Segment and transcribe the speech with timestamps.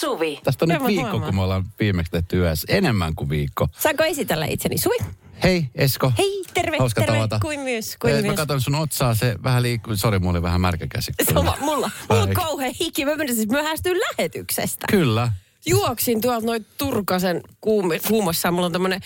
[0.00, 0.40] Suvi.
[0.44, 1.22] Tästä on nyt mä viikko, huomaan.
[1.22, 2.66] kun me ollaan viimeksi tehty yhdessä.
[2.70, 3.68] Enemmän kuin viikko.
[3.78, 4.78] Saanko esitellä itseni?
[4.78, 4.96] Suvi?
[5.42, 6.12] Hei Esko.
[6.18, 7.16] Hei, terve, Hauska terve.
[7.16, 7.38] tavata.
[7.40, 8.36] Kuin myös, kuin Mä myös.
[8.36, 9.96] katson sun otsaa, se vähän liikkuu.
[9.96, 11.12] Sori, mulla oli vähän märkä käsi.
[11.28, 11.56] Sama, mulla.
[11.60, 13.04] Mulla Vähän on kauhean hiki.
[13.04, 14.86] Mä menisin, siis myöhästyin lähetyksestä.
[14.90, 15.32] Kyllä.
[15.66, 18.50] Juoksin tuolta noin Turkasen kuumi, kuumassa.
[18.50, 19.00] Mulla on tämmönen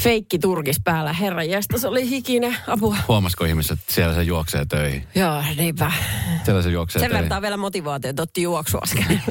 [0.00, 1.12] feikki turkis päällä.
[1.12, 2.56] Herra jästä, se oli hikinen.
[2.66, 2.96] Apua.
[3.08, 5.06] Huomasiko ihmiset, että siellä se juoksee töihin?
[5.14, 5.92] Joo, niinpä.
[6.44, 7.24] Siellä se juoksee Sen töihin.
[7.24, 9.22] verran vielä motivaatio, että otti juoksuaskeleen.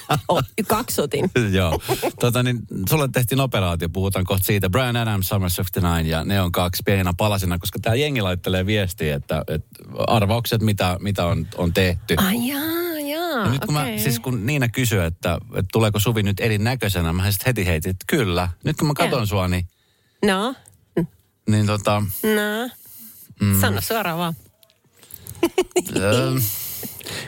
[0.66, 1.30] Kaksotin.
[1.52, 1.80] Joo.
[2.20, 2.58] Tota, niin,
[2.90, 4.70] sulle tehtiin operaatio, puhutaan kohta siitä.
[4.70, 9.14] Brian Adams, Summer 69 ja ne on kaksi pieninä palasina, koska tämä jengi laittelee viestiä,
[9.16, 9.68] että, että
[10.06, 12.14] arvaukset, mitä, mitä on, on tehty.
[12.16, 12.60] Ai jaa,
[13.08, 13.44] jaa.
[13.44, 13.92] Ja nyt kun, okei.
[13.92, 17.90] mä, siis kun Niina kysyi, että, että tuleeko Suvi nyt erinäköisenä, mä sitten heti heitin,
[17.90, 18.48] että kyllä.
[18.64, 19.68] Nyt kun mä katson sua, niin,
[20.24, 20.54] No,
[21.48, 22.70] niin tota, no.
[23.40, 23.60] Mm.
[23.60, 24.34] Sano suoraan vaan.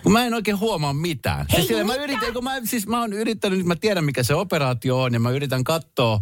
[0.02, 1.46] kun mä en oikein huomaa mitään.
[1.52, 4.22] Hei, siis, sillä mä yritän, kun mä, siis mä oon yrittänyt, nyt mä tiedän mikä
[4.22, 6.20] se operaatio on ja mä yritän katsoa,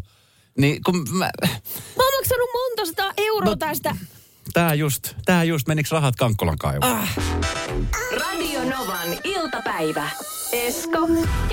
[0.59, 1.31] niin kun mä,
[1.97, 3.97] Mä oon maksanut monta sataa euroa No- tästä.
[4.53, 6.93] tää just, tää just, meniks rahat Kankkolan kaivoon?
[6.93, 7.17] Ah,
[8.21, 10.11] Radio Novan iltapäivä.
[10.53, 11.09] Esko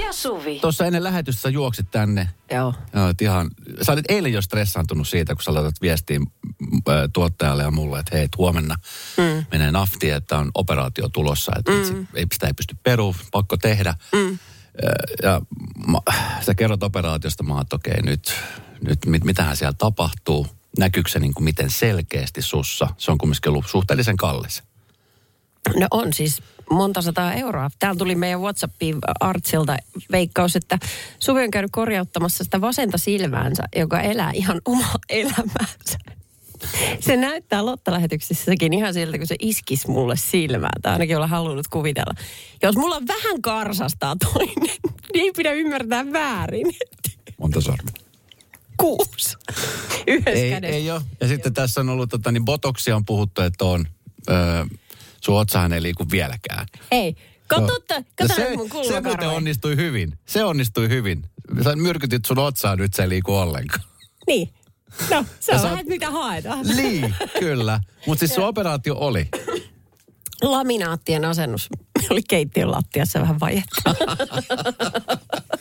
[0.06, 0.59] ja Suvi.
[0.59, 2.30] Tuossa ennen lähetystä juoksit tänne.
[2.52, 2.73] joo.
[2.94, 6.28] Joo, et ihan, sä olit eilen jo stressaantunut siitä, kun sä laitat viestiin
[7.14, 8.75] tuottajalle ja mulle, että hei, et huomenna
[9.18, 9.45] mm.
[9.52, 12.08] menee nafti, että on operaatio tulossa, että mm.
[12.14, 13.95] ei, sitä ei pysty peru, pakko tehdä.
[14.12, 14.40] Mm.
[15.23, 15.42] Ja
[15.88, 15.98] mä,
[16.42, 18.34] sä kerrot operaatiosta, mä oon, okei, nyt,
[18.81, 20.48] nyt mit, mitähän siellä tapahtuu.
[20.80, 22.88] Näkyykö se niin kuin miten selkeästi sussa?
[22.98, 24.64] Se on kumminkin ollut suhteellisen kallis.
[25.75, 27.70] No on siis monta sataa euroa.
[27.80, 29.78] Täällä tuli meidän Whatsappiin Artsilta
[30.12, 30.78] veikkaus, että
[31.20, 35.98] Suvi on käynyt korjauttamassa sitä vasenta silmäänsä, joka elää ihan omaa elämäänsä.
[37.00, 40.82] Se näyttää Lotta-lähetyksessäkin ihan siltä, kun se iskisi mulle silmään.
[40.82, 42.14] Tai ainakin olen halunnut kuvitella.
[42.64, 44.56] Jos mulla on vähän karsastaa toinen,
[45.14, 46.68] niin ei pidä ymmärtää väärin.
[47.38, 47.94] Monta sormia.
[48.78, 49.36] Kuusi.
[50.08, 50.75] Yhdessä Ei, kädessä.
[50.75, 51.02] ei ole.
[51.22, 53.86] Ja sitten tässä on ollut, tota, niin botoksia on puhuttu, että on,
[54.30, 54.66] öö,
[55.22, 56.66] sun otsahan ei liiku vieläkään.
[56.91, 57.16] Ei.
[57.47, 58.01] Kato, Joo.
[58.16, 60.19] kato, se, mun se muuten onnistui hyvin.
[60.25, 61.23] Se onnistui hyvin.
[61.63, 63.83] Sä myrkytit sun otsaa, nyt se ei liiku ollenkaan.
[64.28, 64.53] Niin.
[65.09, 66.66] No, se on vähän, oot- mitä haetaan.
[66.75, 67.79] Niin, kyllä.
[68.07, 69.28] Mutta siis sun operaatio oli.
[70.41, 71.69] Laminaattien asennus
[72.09, 73.81] oli keittiön lattiassa vähän vajetta.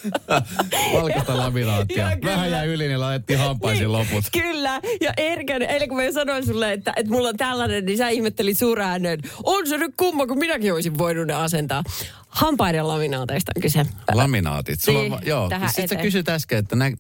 [0.94, 2.10] Valkoista laminaattia.
[2.16, 2.32] Kyllä.
[2.32, 4.24] Vähän jäi yli, niin laitettiin hampaisiin loput.
[4.32, 4.80] Kyllä.
[5.00, 8.58] Ja Erkänen, eilen kun mä sanoin sulle, että, että mulla on tällainen, niin sä ihmettelit
[8.58, 9.20] suurääneen.
[9.44, 11.82] On se nyt kumma, kun minäkin olisin voinut ne asentaa.
[12.28, 13.86] Hampaiden laminaateista on kyse.
[14.14, 14.80] Laminaatit.
[14.80, 15.48] Sulla on, Niin, joo.
[15.48, 16.06] tähän Sitten sä eteen.
[16.06, 16.90] kysyt äsken, että nä,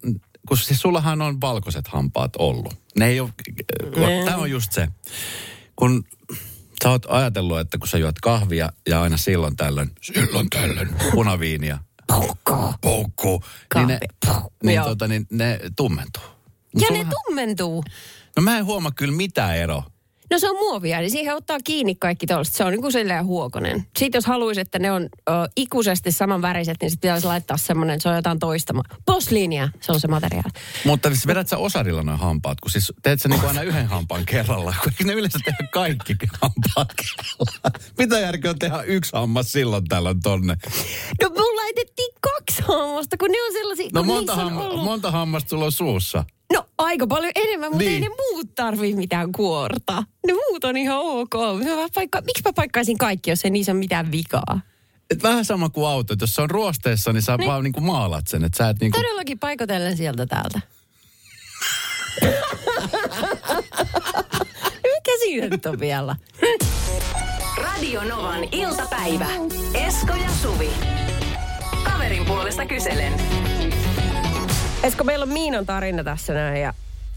[0.48, 2.74] kun siis sullahan on valkoiset hampaat ollut.
[2.98, 3.30] Ne ei ole,
[3.96, 4.24] Ne.
[4.24, 4.88] tämä on just se.
[5.76, 6.04] Kun
[6.84, 11.78] sä oot ajatellut, että kun sä juot kahvia ja aina silloin tällöin, silloin tällöin, punaviinia,
[12.06, 12.78] Poukkaa.
[12.80, 13.42] poukkuu,
[13.74, 13.98] niin, ne,
[14.62, 16.22] niin, tota, niin ne tummentuu.
[16.74, 17.84] Ja ne sullahan- tummentuu.
[18.36, 19.90] No mä en huomaa kyllä mitään eroa.
[20.30, 22.54] No se on muovia, niin siihen ottaa kiinni kaikki tuollaiset.
[22.54, 23.86] Se on niin kuin silleen huokonen.
[23.98, 28.00] Sitten jos haluaisi, että ne on ö, ikuisesti saman väriset, niin sitten pitäisi laittaa semmoinen,
[28.00, 28.72] se on jotain toista.
[28.72, 30.50] ma- Posliinia, se on se materiaali.
[30.84, 34.26] Mutta siis vedät sä osarilla noin hampaat, kun siis teet sä niinku aina yhden hampaan
[34.26, 37.70] kerralla, kun ne yleensä tehdä kaikki hampaat kerralla.
[37.98, 40.56] Mitä järkeä on tehdä yksi hammas silloin tällöin tonne?
[41.22, 43.88] No mulla laitettiin kaksi hammasta, kun ne on sellaisia...
[43.92, 46.24] No monta, hamma, monta hammasta sulla on suussa.
[46.52, 47.94] No aika paljon enemmän, mutta Niin.
[48.04, 50.02] ei ne muut tarvii mitään kuorta.
[50.26, 51.34] Ne muut on ihan ok.
[51.64, 54.60] Mä paikka, miksi mä paikkaisin kaikki, jos ei niissä ole mitään vikaa?
[55.10, 57.50] Et vähän sama kuin auto, että jos se on ruosteessa, niin sä Niin.
[57.50, 58.98] vaan niinku maalat sen, että sä et niinku...
[58.98, 60.60] Todellakin paikotellen sieltä täältä.
[64.82, 66.16] Mikä siinä nyt on vielä?
[67.62, 69.26] Radio Novan iltapäivä.
[69.74, 70.70] Esko ja Suvi.
[71.84, 73.12] Kaverin puolesta kyselen.
[74.82, 76.74] Esko, meillä on Miinan tarina tässä näin ja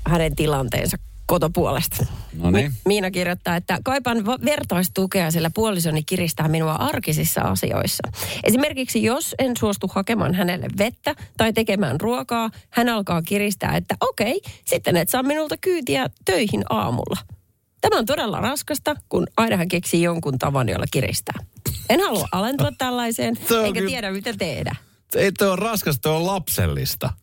[0.07, 2.05] hänen tilanteensa kotopuolesta.
[2.37, 2.71] No niin.
[2.71, 8.03] Mi- Miina kirjoittaa, että kaipaan va- vertaistukea, sillä puolisoni kiristää minua arkisissa asioissa.
[8.43, 14.41] Esimerkiksi jos en suostu hakemaan hänelle vettä tai tekemään ruokaa, hän alkaa kiristää, että okei,
[14.65, 17.19] sitten et saa minulta kyytiä töihin aamulla.
[17.81, 21.45] Tämä on todella raskasta, kun aina hän keksii jonkun tavan, jolla kiristää.
[21.89, 23.35] En halua alentua tällaiseen,
[23.65, 24.75] eikä tiedä mitä tehdä.
[25.15, 27.13] Ei toi on raskasta, toi on lapsellista.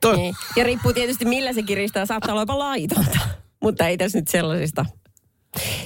[0.00, 0.34] Toi, Niin.
[0.56, 3.18] Ja riippuu tietysti millä se kiristää, saattaa olla jopa laitonta.
[3.62, 4.86] Mutta ei tässä nyt sellaisista.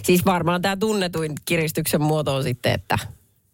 [0.05, 2.99] Siis varmaan tämä tunnetuin kiristyksen muoto on sitten, että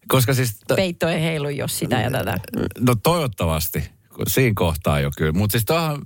[0.09, 0.55] Koska siis...
[0.55, 2.39] T- peitto ei heilu, jos sitä ja tätä.
[2.57, 2.63] Mm.
[2.81, 3.91] No toivottavasti,
[4.29, 5.33] siinä kohtaa jo kyllä.
[5.33, 6.03] Mutta siis toihan,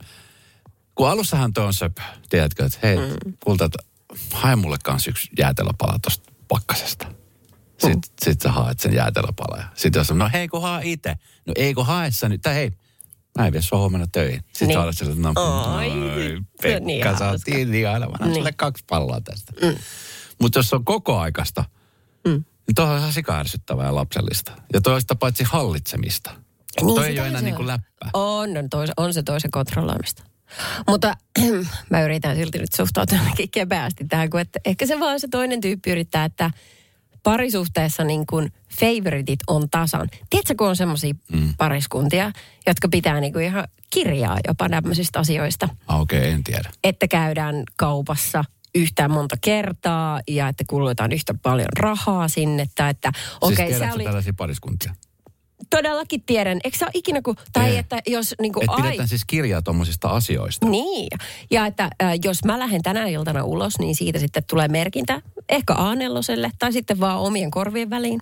[0.94, 3.32] kun alussahan toi on söpö, tiedätkö, että hei, mm.
[3.44, 3.78] kulta, että
[4.32, 7.06] hae mulle kanssa yksi jäätelöpala tuosta pakkasesta.
[7.78, 9.64] Sitten sit sä haet sen jäätelöpala.
[9.74, 11.16] Sitten jos on, no hei kun haa itse.
[11.46, 12.42] No ei kun hae sä nyt.
[12.42, 12.70] Tai hei,
[13.38, 14.40] mä en vie sua huomenna töihin.
[14.46, 14.78] Sitten Niin.
[14.78, 15.32] olet sillä, no,
[15.76, 18.34] Oi, on niin Pekka, sä oot niin Niin.
[18.34, 19.52] sulle kaksi palloa tästä.
[19.62, 19.76] Mm.
[20.40, 21.64] Mutta jos se on koko aikasta,
[22.24, 22.30] mm.
[22.66, 24.52] niin toi on ihan sikaärsyttävää ja lapsellista.
[24.72, 26.30] Ja toista paitsi hallitsemista.
[26.80, 27.56] Niin, toi ei sitä ole enää niin on.
[27.56, 28.10] kuin läppä.
[28.12, 30.22] On, on, tois, on se toisen kontrolloimista.
[30.88, 31.14] Mutta
[31.90, 33.18] mä yritän silti nyt suhtautua
[33.50, 36.50] kepeästi tähän, kun että ehkä se vaan se toinen tyyppi yrittää, että
[37.22, 40.08] parisuhteessa niin kuin favoritit on tasan.
[40.30, 41.54] Tiedätkö, kun on semmoisia mm.
[41.58, 42.32] pariskuntia,
[42.66, 46.70] jotka pitää niin kuin ihan kirjaa jopa tämmöisistä asioista, Ah, Okei, okay, en tiedä.
[46.84, 48.44] että käydään kaupassa
[48.74, 53.72] yhtään monta kertaa ja että kulutetaan yhtä paljon rahaa sinne, tai että siis okay, se
[53.72, 54.04] tiedätkö oli...
[54.04, 54.94] tällaisia pariskuntia?
[55.70, 56.60] Todellakin tiedän.
[56.64, 57.36] Eikö sä ole ikinä, kun...
[57.52, 57.76] Tai Ei.
[57.76, 60.66] että jos niin kuin, Että pidetään siis kirjaa tuommoisista asioista.
[60.66, 61.08] Niin.
[61.50, 65.22] Ja että äh, jos mä lähden tänä iltana ulos, niin siitä sitten tulee merkintä.
[65.48, 65.92] Ehkä a
[66.58, 68.20] tai sitten vaan omien korvien väliin.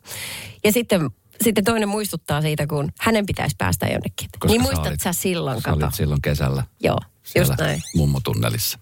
[0.64, 1.10] Ja sitten,
[1.42, 4.28] sitten toinen muistuttaa siitä, kun hänen pitäisi päästä jonnekin.
[4.38, 5.90] Koska niin sä muistat olit- sä silloin, Sä kato.
[5.92, 6.98] silloin kesällä Joo,
[7.38, 7.82] just näin.
[7.94, 8.78] mummotunnelissa.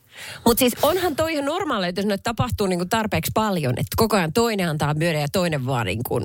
[0.46, 4.16] Mutta siis onhan toi ihan normaalia, että jos nyt tapahtuu niinku tarpeeksi paljon, että koko
[4.16, 6.20] ajan toinen antaa myöden ja toinen vaan niinku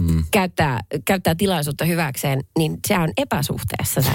[0.00, 0.24] mm.
[0.30, 4.10] käyttää, käyttää tilaisuutta hyväkseen, niin se on epäsuhteessa se.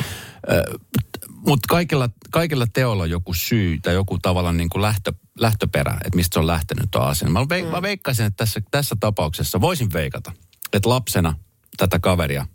[1.29, 6.15] Mutta kaikilla, kaikilla teolla on joku syy tai joku tavallaan niin kuin lähtö, lähtöperä, että
[6.15, 7.29] mistä se on lähtenyt tuo asia.
[7.29, 7.71] Mä, veik- mm.
[7.71, 10.31] mä veikkaisin, että tässä, tässä tapauksessa voisin veikata,
[10.73, 11.33] että lapsena
[11.77, 12.47] tätä kaveria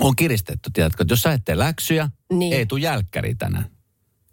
[0.00, 2.38] on kiristetty, tiedätkö, että jos sä et tee läksyjä, Niin.
[2.38, 2.52] niin.
[2.52, 3.70] ei tuu jälkkäri tänään.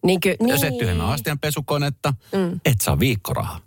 [0.05, 0.49] Niin ky, niin.
[0.49, 2.59] Jos et tyhjennä astianpesukonetta, mm.
[2.65, 3.59] et saa viikkorahaa.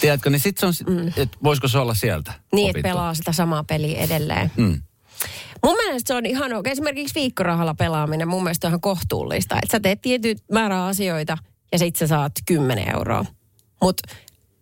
[0.00, 1.08] Tiedätkö, niin sitten se on, mm.
[1.08, 4.52] että voisiko se olla sieltä Niin, että pelaa sitä samaa peliä edelleen.
[4.56, 4.82] Mm.
[5.64, 6.72] Mun mielestä se on ihan oikein.
[6.72, 9.54] Esimerkiksi viikkorahalla pelaaminen mun mielestä on ihan kohtuullista.
[9.54, 11.38] Että sä teet tietyt määrä asioita
[11.72, 13.24] ja sit sä saat 10 euroa.
[13.82, 14.14] Mutta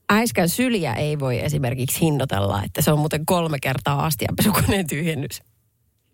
[0.08, 5.42] äiskän syliä ei voi esimerkiksi hinnoitella, että se on muuten kolme kertaa astianpesukoneen tyhjennys.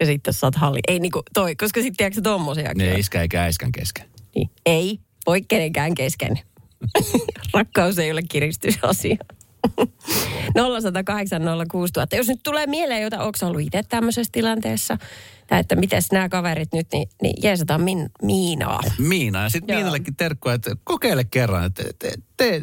[0.00, 0.80] Ja sitten saat halli.
[0.88, 2.78] Ei niinku toi, koska sitten tiedätkö tommosiakin.
[2.78, 4.06] Ne iskä eikä äiskän kesken.
[4.34, 4.50] Niin.
[4.66, 6.40] Ei, voi kenenkään kesken.
[7.54, 9.16] Rakkaus ei ole kiristysasia.
[10.54, 12.16] 0108 06000.
[12.16, 14.98] Jos nyt tulee mieleen jotain, onko ollut itse tämmöisessä tilanteessa,
[15.46, 18.80] tai että miten nämä kaverit nyt, niin, niin jeesataan min, Miinaa.
[18.98, 19.42] Miina.
[19.42, 19.76] Ja sitten.
[19.76, 21.64] Miinallekin terkkoa, että kokeile kerran.
[21.64, 22.62] Että te, te,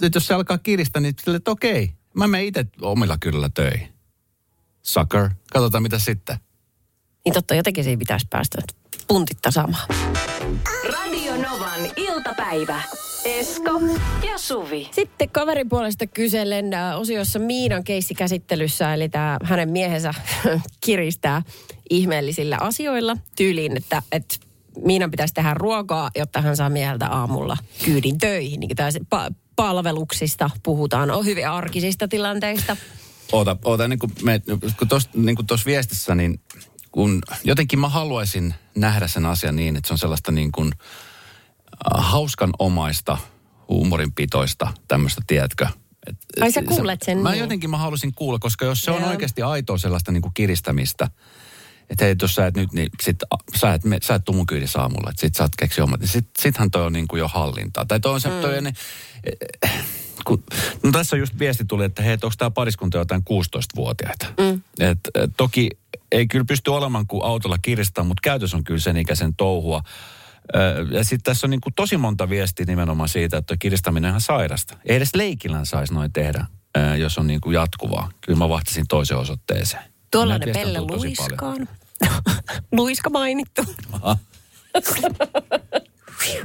[0.00, 3.88] nyt jos se alkaa kiristää, niin sille, että okei, mä menen itse omilla kyllä töihin.
[4.82, 5.30] Sucker.
[5.52, 6.36] Katsotaan mitä sitten.
[7.24, 8.58] Niin totta, jotenkin siinä pitäisi päästä
[9.08, 9.88] puntitta samaan.
[10.92, 12.82] Radio Novan iltapäivä.
[13.24, 13.80] Esko
[14.26, 14.88] ja Suvi.
[14.92, 20.14] Sitten kaverin puolesta kysellen äh, osiossa Miinan keissikäsittelyssä, eli tämä hänen miehensä
[20.84, 21.42] kiristää
[21.90, 24.36] ihmeellisillä asioilla tyyliin, että, että
[24.84, 28.60] Miinan pitäisi tehdä ruokaa, jotta hän saa mieheltä aamulla kyydin töihin.
[28.60, 28.70] Niin
[29.14, 32.76] pa- palveluksista puhutaan, on hyvin arkisista tilanteista.
[33.32, 34.42] Oota, oota niin kuin, me,
[34.78, 35.36] kun tuossa niin
[35.66, 36.40] viestissä, niin
[36.92, 40.72] kun jotenkin mä haluaisin nähdä sen asian niin, että se on sellaista niin kuin
[41.84, 43.18] äh, hauskanomaista,
[43.68, 45.66] huumorinpitoista, tämmöistä, tiedätkö?
[46.06, 47.40] Et, Ai sä kuulet sen Mä niin?
[47.40, 49.10] jotenkin mä haluaisin kuulla, koska jos se on Joo.
[49.10, 51.10] oikeasti aitoa sellaista niin kuin kiristämistä,
[51.90, 53.16] että hei, jos sä et nyt, niin sit,
[53.56, 56.00] sä et, me, sä et tuu mun kyydissä aamulla, että sit sä oot keksi hommat,
[56.00, 57.84] niin sit, sithän toi on niin kuin jo hallintaa.
[57.84, 58.40] Tai toi on se, mm.
[58.40, 58.72] toi on ne,
[60.24, 60.44] kun,
[60.82, 64.26] no tässä just viesti tuli, että hei, onko tämä pariskunta jotain 16-vuotiaita.
[64.38, 64.62] Mm.
[64.80, 65.70] Et, et, toki
[66.12, 69.82] ei kyllä pysty olemaan kuin autolla kiristää, mutta käytös on kyllä sen ikäisen touhua.
[70.90, 74.76] Ja sitten tässä on niin kuin tosi monta viestiä nimenomaan siitä, että kiristäminen on sairasta.
[74.84, 76.46] Ei edes leikillään saisi noin tehdä,
[76.98, 78.10] jos on niin kuin jatkuvaa.
[78.20, 79.82] Kyllä mä vahtisin toiseen osoitteeseen.
[80.10, 80.96] Tuollainen Näitä viestejä Pelle.
[80.96, 81.68] Luiskaan.
[82.72, 83.62] Luiska mainittu.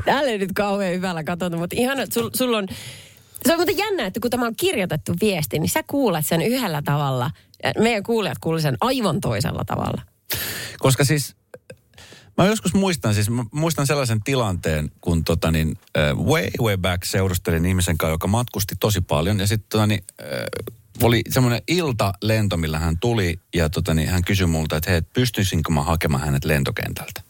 [0.06, 2.68] Täällä ei nyt kauhean hyvällä katsota, mutta ihan, että sul, sul on...
[3.46, 6.82] Se on muuten jännä, että kun tämä on kirjoitettu viesti, niin sä kuulet sen yhdellä
[6.82, 7.32] tavalla.
[7.80, 10.02] Meidän kuulijat kuulee sen aivan toisella tavalla.
[10.80, 11.36] Koska siis,
[12.38, 15.78] mä joskus muistan, siis mä muistan sellaisen tilanteen, kun tota niin,
[16.18, 19.40] uh, way, way back seurustelin ihmisen kanssa, joka matkusti tosi paljon.
[19.40, 24.24] Ja sitten tota niin, uh, oli semmoinen iltalento, millä hän tuli ja tota niin, hän
[24.24, 27.22] kysyi multa, että hei, pystyisinkö mä hakemaan hänet lentokentältä.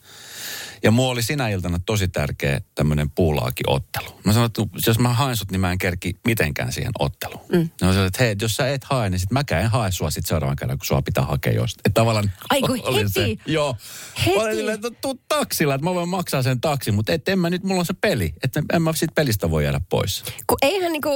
[0.86, 4.10] Ja mulla oli sinä iltana tosi tärkeä tämmöinen puulaakiottelu.
[4.24, 7.46] Mä sanoin, että jos mä haen sut, niin mä en kerki mitenkään siihen otteluun.
[7.52, 7.58] Mm.
[7.58, 10.26] Mä sanoin, että hei, jos sä et hae, niin sit mäkään en hae sua sit
[10.26, 11.82] seuraavan kerran, kun sua pitää hakea jostain.
[11.86, 13.12] Että tavallaan Ai kun oli heti?
[13.12, 13.76] Se, joo.
[14.26, 14.38] Heti?
[14.38, 17.40] Mä olin silleen, että tuu taksilla, että mä voin maksaa sen taksin, mutta et, en
[17.40, 18.34] mä nyt, mulla on se peli.
[18.44, 20.24] Että en mä siitä pelistä voi jäädä pois.
[20.48, 21.10] Kun eihän niinku,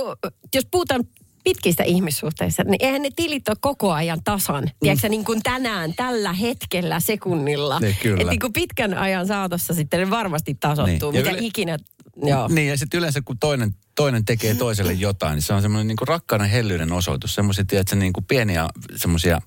[0.55, 1.03] jos puhutaan
[1.43, 4.63] pitkistä ihmissuhteista, niin eihän ne tilit ole koko ajan tasan.
[4.63, 4.71] Mm.
[4.79, 7.79] Tiedätkö niin kuin tänään, tällä hetkellä, sekunnilla.
[7.79, 8.21] Niin, kyllä.
[8.21, 11.11] Että niin kuin pitkän ajan saatossa sitten ne varmasti tasoittuu.
[11.11, 11.19] Niin.
[11.19, 11.77] Ja Mikä yle- ikinä,
[12.23, 12.47] joo.
[12.47, 15.97] Niin ja sitten yleensä kun toinen, toinen tekee toiselle jotain, niin se on semmoinen niin
[15.97, 17.35] kuin rakkauden hellyyden osoitus.
[17.35, 19.41] Semmoisia, tiedätkö, niin kuin pieniä semmoisia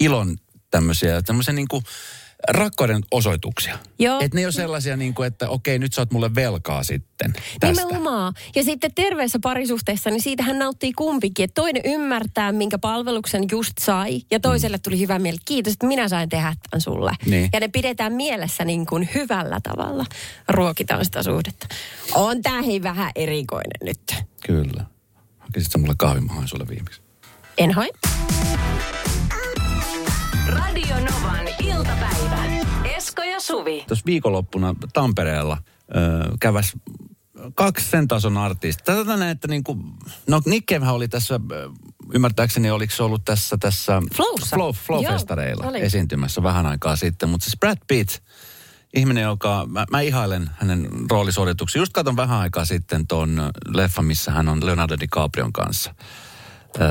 [0.00, 0.36] ilon
[0.70, 1.82] tämmöisiä, tämmöisiä niin kuin
[2.48, 3.78] rakkauden osoituksia.
[3.98, 4.20] Joo.
[4.20, 7.32] Että ne ei ole sellaisia, niin kuin, että okei, nyt sä oot mulle velkaa sitten
[7.60, 7.82] tästä.
[7.82, 8.34] Nimenomaan.
[8.56, 11.44] Ja sitten terveessä parisuhteessa, niin siitähän nauttii kumpikin.
[11.44, 14.22] Että toinen ymmärtää, minkä palveluksen just sai.
[14.30, 15.38] Ja toiselle tuli hyvä mieli.
[15.44, 17.12] Kiitos, että minä sain tehdä tämän sulle.
[17.26, 17.50] Niin.
[17.52, 20.06] Ja ne pidetään mielessä niin kuin hyvällä tavalla.
[20.48, 21.66] Ruokitaan sitä suhdetta.
[22.14, 24.14] On tää hei vähän erikoinen nyt.
[24.46, 24.84] Kyllä.
[25.38, 27.00] Hakisit sä mulle kahvimahan sulle viimeksi?
[27.58, 27.88] En hae.
[30.48, 32.44] Radio Novan iltapäivä.
[32.84, 33.84] Esko ja Suvi.
[33.88, 35.58] Tuossa viikonloppuna Tampereella
[35.96, 36.72] ö, käväs
[37.54, 38.94] kaksi sen tason artistia.
[38.94, 39.80] Tätä näin, että niin kuin,
[40.26, 41.40] no Nick Cavehän oli tässä,
[42.14, 44.56] ymmärtääkseni oliko se ollut tässä, tässä Flowssa.
[44.56, 45.80] Flow, Flow Joo, Festareilla oli.
[45.80, 47.28] esiintymässä vähän aikaa sitten.
[47.28, 48.10] Mutta siis Brad Pitt,
[48.96, 51.82] ihminen, joka, mä, mä ihailen hänen roolisuorituksia.
[51.82, 55.94] Just katon vähän aikaa sitten ton leffan, missä hän on Leonardo DiCaprion kanssa.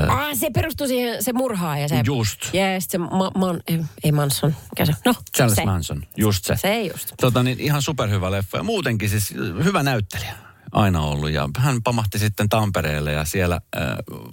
[0.08, 2.02] Ah, se perustuu siihen, se murhaa ja se...
[2.04, 2.40] Just.
[2.52, 3.60] Ja sit se ma, man,
[4.04, 4.54] ei, Manson.
[4.70, 4.92] Mikä se?
[5.04, 5.64] No, Charles se.
[5.64, 6.56] Manson, just se.
[6.56, 7.12] Se just.
[7.20, 8.56] Tota, niin ihan superhyvä leffa.
[8.56, 10.34] Ja muutenkin siis hyvä näyttelijä
[10.72, 11.30] aina ollut.
[11.30, 13.82] Ja hän pamahti sitten Tampereelle ja siellä äh,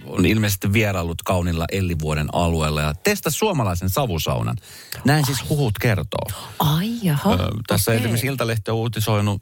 [0.05, 4.57] on ilmeisesti vieraillut kaunilla Ellivuoden alueella ja testasi suomalaisen savusaunan.
[5.05, 6.27] Näin siis huhut kertoo.
[6.59, 7.33] Ai jaha.
[7.33, 7.37] Ö,
[7.67, 7.99] tässä okei.
[7.99, 9.41] esimerkiksi Iltalehti on uutisoinut,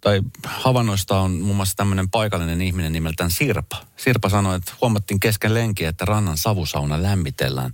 [0.00, 3.76] tai havainnoista on muun muassa tämmöinen paikallinen ihminen nimeltään Sirpa.
[3.96, 7.70] Sirpa sanoi, että huomattiin kesken lenkiä, että rannan savusauna lämmitellään.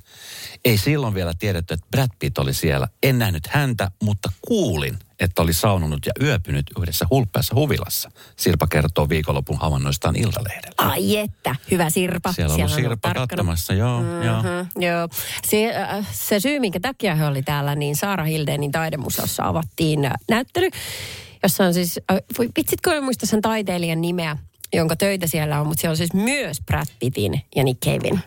[0.65, 2.89] Ei silloin vielä tiedetty, että Brad Pitt oli siellä.
[3.03, 8.11] En nähnyt häntä, mutta kuulin, että oli saunonut ja yöpynyt yhdessä hulppeassa huvilassa.
[8.37, 10.75] Sirpa kertoo viikonlopun havainnoistaan Iltalehdellä.
[10.79, 12.33] Ai että, hyvä Sirpa.
[12.33, 14.43] Siellä on ollut on Sirpa katsomassa, joo, joo.
[14.43, 15.09] Mm, joo.
[15.47, 20.13] Se, äh, se syy, minkä takia he oli täällä, niin Saara Hildenin taidemuseossa avattiin äh,
[20.29, 20.71] näyttely,
[21.43, 24.37] jossa on siis, äh, voi vitsitkö en muista sen taiteilijan nimeä,
[24.75, 28.21] jonka töitä siellä on, mutta se on siis myös Brad Pittin ja Nick Cavein.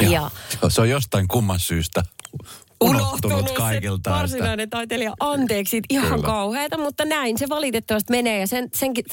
[0.00, 2.02] Ja Joo, Se on jostain kumman syystä
[2.80, 4.10] unohtunut kaikilta.
[4.10, 5.14] Se varsinainen taiteilija.
[5.20, 6.26] Anteeksi, ihan Kyllä.
[6.26, 8.40] kauheata, mutta näin se valitettavasti menee.
[8.40, 9.04] Ja sen, senkin,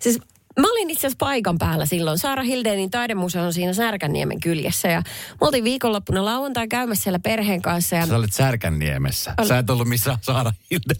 [0.00, 0.18] siis
[0.60, 2.18] Mä olin itse asiassa paikan päällä silloin.
[2.18, 4.88] Saara Hildenin taidemuseo on siinä Särkänniemen kyljessä.
[4.88, 5.02] Ja
[5.40, 7.96] me oltiin viikonloppuna lauantai käymässä siellä perheen kanssa.
[7.96, 9.34] Ja Sä olet Särkänniemessä.
[9.38, 10.96] Ol- Sä et ollut missään Saara Hilden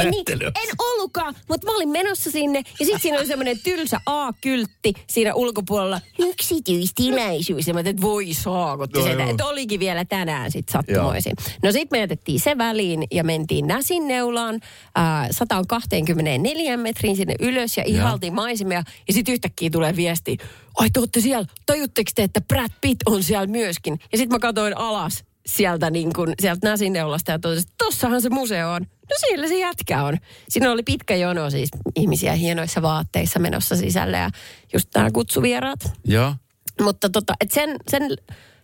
[0.00, 2.58] en, niin, en ollutkaan, mutta mä olin menossa sinne.
[2.58, 6.00] Ja sitten siinä oli semmoinen tylsä A-kyltti siinä ulkopuolella.
[6.18, 7.68] Yksityistilaisuus.
[7.68, 9.30] Ja mä että voi saakotti No joo.
[9.30, 11.32] Että olikin vielä tänään sitten sattumoisin.
[11.62, 14.54] No sitten me jätettiin se väliin ja mentiin Näsinneulaan
[14.98, 18.82] äh, 124 metriin sinne ylös ja ihaltiin maisemia.
[19.08, 20.36] Ja sitten yhtäkkiä tulee viesti,
[20.78, 23.98] ai te ootte siellä, tajutteko te, että Brad Pitt on siellä myöskin?
[24.12, 28.30] Ja sitten mä katsoin alas sieltä, niin kun, sieltä Näsinneulasta ja totesin, että tossahan se
[28.30, 28.82] museo on.
[28.82, 30.16] No siellä se jätkä on.
[30.48, 34.30] Siinä oli pitkä jono siis ihmisiä hienoissa vaatteissa menossa sisälle ja
[34.72, 35.80] just nämä kutsuvieraat.
[36.04, 36.34] Joo.
[36.80, 38.02] Mutta tota, et sen, sen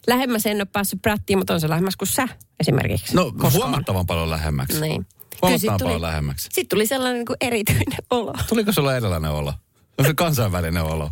[0.07, 2.29] lähemmäs en ole päässyt prättiin, mutta on se lähemmäs kuin sä
[2.61, 3.15] esimerkiksi.
[3.15, 3.53] No koskaan.
[3.53, 4.81] huomattavan paljon lähemmäksi.
[4.81, 5.07] Niin.
[5.43, 6.45] Huomattavan paljon lähemmäksi.
[6.45, 8.33] Sitten tuli sellainen niin kuin erityinen olo.
[8.49, 9.53] Tuliko sulla erilainen olo?
[9.99, 11.11] On se kansainvälinen olo.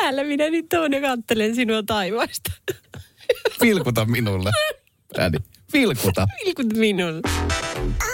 [0.00, 2.52] Täällä minä nyt oon ja kattelen sinua taivaasta.
[3.62, 4.50] Vilkuta minulle.
[5.18, 5.38] Ääni.
[5.72, 6.26] Vilkuta.
[6.44, 7.20] Vilkut minulle.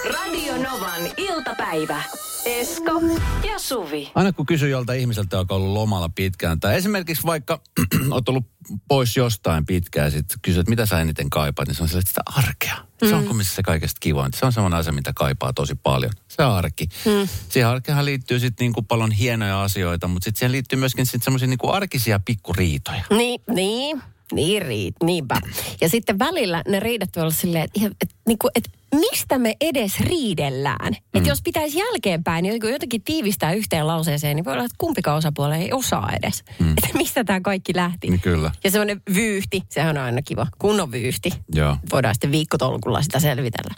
[0.04, 2.02] Radio Novan iltapäivä.
[2.46, 3.00] Esko
[3.48, 4.10] ja Suvi.
[4.14, 7.60] Aina kun kysyy jolta ihmiseltä, joka on ollut lomalla pitkään, tai esimerkiksi vaikka
[8.10, 8.44] oot ollut
[8.88, 12.08] pois jostain pitkään, sitten kysyt, että mitä sä eniten kaipaat, niin se on sille, että
[12.08, 12.76] sitä arkea.
[13.08, 14.38] Se on kumminkin se kaikesta kivointa.
[14.38, 16.12] Se on semmoinen asia, mitä kaipaa tosi paljon.
[16.28, 16.88] Se arki.
[17.04, 17.28] Mm.
[17.48, 21.48] Siihen arkehan liittyy sitten niinku paljon hienoja asioita, mutta sitten siihen liittyy myöskin sit semmoisia
[21.48, 23.04] niinku arkisia pikkuriitoja.
[23.10, 24.02] Niin, niin.
[24.32, 25.40] Niin, riit, niinpä.
[25.80, 30.00] Ja sitten välillä ne riidat voi olla silleen, että, että, niinku, että mistä me edes
[30.00, 30.92] riidellään.
[30.92, 31.18] Mm.
[31.18, 35.54] Että jos pitäisi jälkeenpäin niin jotenkin tiivistää yhteen lauseeseen, niin voi olla, että kumpikaan osapuoli
[35.54, 36.44] ei osaa edes.
[36.58, 36.70] Mm.
[36.70, 38.10] Että mistä tämä kaikki lähti.
[38.10, 38.52] Niin kyllä.
[38.64, 40.46] Ja semmoinen vyyhti, sehän on aina kiva.
[40.58, 41.30] Kunnon vyyhti.
[41.54, 41.76] Joo.
[41.92, 43.74] Voidaan sitten viikkotolkulla sitä selvitellä.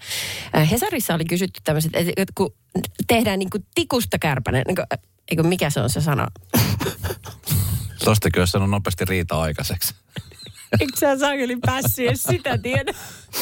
[0.56, 2.54] Äh, Hesarissa oli kysytty tämmöiset, että kun
[3.06, 4.86] tehdään niin kuin tikusta kärpänen, niin kuin,
[5.30, 6.28] eikö mikä se on se sana?
[8.04, 9.94] Tosta kyllä sanon nopeasti riita aikaiseksi.
[10.80, 12.92] Eikö sä saakeli päässyt edes sitä tiedä?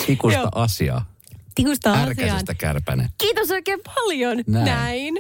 [0.08, 0.48] Ikusta Joo.
[0.54, 1.16] asiaa.
[1.54, 2.08] Tikusta asiaan.
[2.08, 3.08] Ärkäisestä kärpänen.
[3.18, 4.42] Kiitos oikein paljon.
[4.46, 4.64] Näin.
[4.64, 5.14] Näin.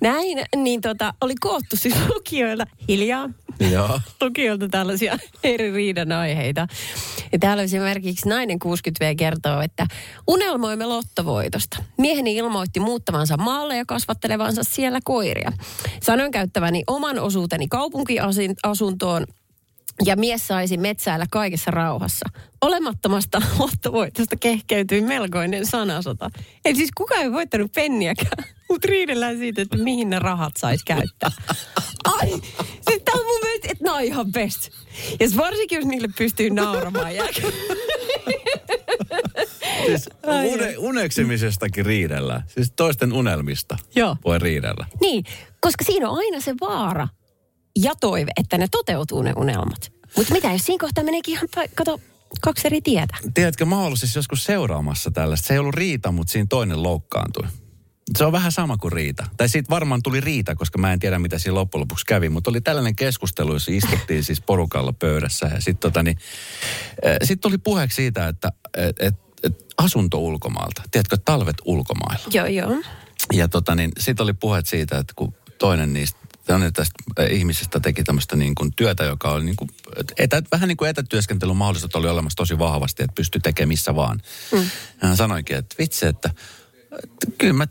[0.00, 0.38] Näin.
[0.56, 3.30] Niin tota, oli koottu siis lukijoilta hiljaa.
[3.70, 4.00] Joo.
[4.20, 6.66] Lukijoilta tällaisia eri riidan aiheita.
[7.32, 9.86] Ja täällä esimerkiksi nainen 60V kertoo, että
[10.26, 11.78] unelmoimme lottovoitosta.
[11.98, 15.52] Mieheni ilmoitti muuttavansa maalle ja kasvattelevansa siellä koiria.
[16.02, 19.26] Sanoin käyttäväni oman osuuteni kaupunkiasuntoon
[20.04, 22.28] ja mies saisi metsäillä kaikessa rauhassa.
[22.60, 26.30] Olemattomasta lottovoitosta kehkeytyi melkoinen sanasota.
[26.64, 31.30] Eli siis kukaan ei voittanut penniäkään, mutta riidellään siitä, että mihin ne rahat saisi käyttää.
[32.04, 32.30] Ai,
[32.88, 33.26] siis tämä on
[33.80, 34.70] ne on ihan best.
[35.20, 37.52] Ja varsinkin, jos niille pystyy nauramaan jälkeen.
[39.86, 40.08] Siis
[40.52, 42.42] une, uneksemisestakin riidellä.
[42.46, 44.16] Siis toisten unelmista Joo.
[44.24, 44.86] voi riidellä.
[45.00, 45.24] Niin,
[45.60, 47.08] koska siinä on aina se vaara
[47.76, 49.92] ja toive, että ne toteutuu ne unelmat.
[50.16, 52.00] Mutta mitä jos siinä kohtaa meneekin ihan, pa- kato,
[52.42, 53.16] kaksi eri tietä.
[53.34, 55.46] Tiedätkö, mä oon ollut siis joskus seuraamassa tällaista.
[55.46, 57.46] Se ei ollut riita, mutta siinä toinen loukkaantui.
[58.18, 59.26] Se on vähän sama kuin riita.
[59.36, 62.28] Tai siitä varmaan tuli riita, koska mä en tiedä, mitä siinä loppujen lopuksi kävi.
[62.28, 65.46] Mutta oli tällainen keskustelu, jossa istuttiin siis porukalla pöydässä.
[65.46, 66.18] Ja sitten tota, niin,
[67.24, 70.82] sit tuli puheeksi siitä, että et, et, et asunto ulkomaalta.
[70.90, 72.28] Tiedätkö, talvet ulkomailla.
[72.32, 72.82] Joo, joo.
[73.32, 77.80] Ja tota, niin, sitten oli puheet siitä, että kun toinen niistä toinen tästä äh, ihmisestä
[77.80, 79.70] teki tämmöistä niin kuin työtä, joka oli niin kuin,
[80.18, 84.22] etä, vähän niin kuin etätyöskentelyn mahdollisuudet oli olemassa tosi vahvasti, että pystyi tekemään missä vaan.
[84.52, 84.70] Mm.
[84.98, 86.30] Hän sanoikin, että vitsi, että,
[87.02, 87.66] että kyllä mä,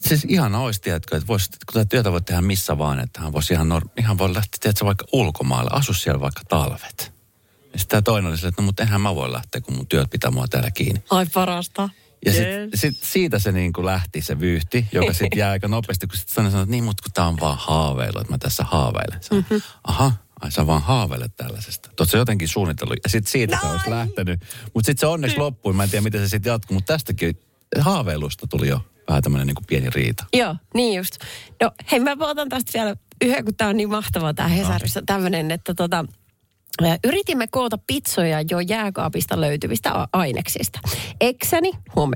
[0.00, 3.32] siis ihan olisi, tiedätkö, että vois, kun tätä työtä voi tehdä missä vaan, että hän
[3.32, 3.68] voisi ihan,
[3.98, 7.12] ihan voi lähteä, tiedätkö, vaikka ulkomaille, asu siellä vaikka talvet.
[7.72, 9.86] Ja sitten tämä toinen oli sille, että no mutta eihän mä voi lähteä, kun mun
[9.86, 11.02] työt pitää mua täällä kiinni.
[11.10, 11.88] Ai parasta.
[12.26, 16.06] Ja sit, sit siitä se niin kuin lähti se vyyhti, joka sitten jää aika nopeasti,
[16.06, 19.22] kun sitten sanoi, että niin, mutta kun tämä on vaan haaveilu, että mä tässä haaveilen.
[19.22, 19.62] Sanoin, mm-hmm.
[19.84, 21.90] aha, ai sä vaan haaveilet tällaisesta.
[21.96, 22.96] Tuossa jotenkin suunnitellut.
[23.04, 24.40] Ja sitten siitä se olisi lähtenyt.
[24.74, 25.72] Mutta sitten se onneksi loppui.
[25.72, 27.38] Mä en tiedä, miten se sitten jatkuu, mutta tästäkin
[27.78, 30.24] haaveilusta tuli jo vähän tämmöinen niin pieni riita.
[30.32, 31.18] Joo, niin just.
[31.62, 35.50] No hei, mä otan tästä vielä yhden, kun tää on niin mahtavaa tää Hesarissa tämmöinen,
[35.50, 36.04] että tota,
[37.04, 40.78] Yritimme koota pizzoja jo jääkaapista löytyvistä aineksista.
[41.20, 42.10] Eksäni, huom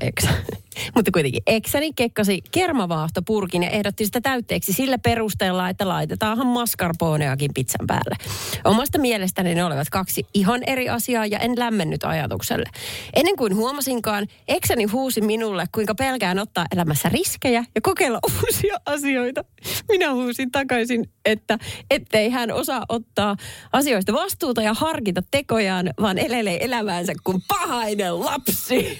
[0.95, 7.87] mutta kuitenkin eksäni kekkasi kermavaahtopurkin ja ehdotti sitä täytteeksi sillä perusteella, että laitetaanhan mascarponeakin pizzan
[7.87, 8.15] päälle.
[8.63, 12.69] Omasta mielestäni ne olivat kaksi ihan eri asiaa ja en lämmennyt ajatukselle.
[13.15, 19.43] Ennen kuin huomasinkaan, eksäni huusi minulle, kuinka pelkään ottaa elämässä riskejä ja kokeilla uusia asioita.
[19.89, 21.57] Minä huusin takaisin, että
[21.91, 23.35] ettei hän osaa ottaa
[23.73, 28.99] asioista vastuuta ja harkita tekojaan, vaan elelee elämäänsä kuin pahainen lapsi.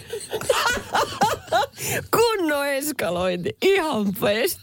[2.16, 3.58] Kunno eskalointi.
[3.62, 4.60] Ihan best.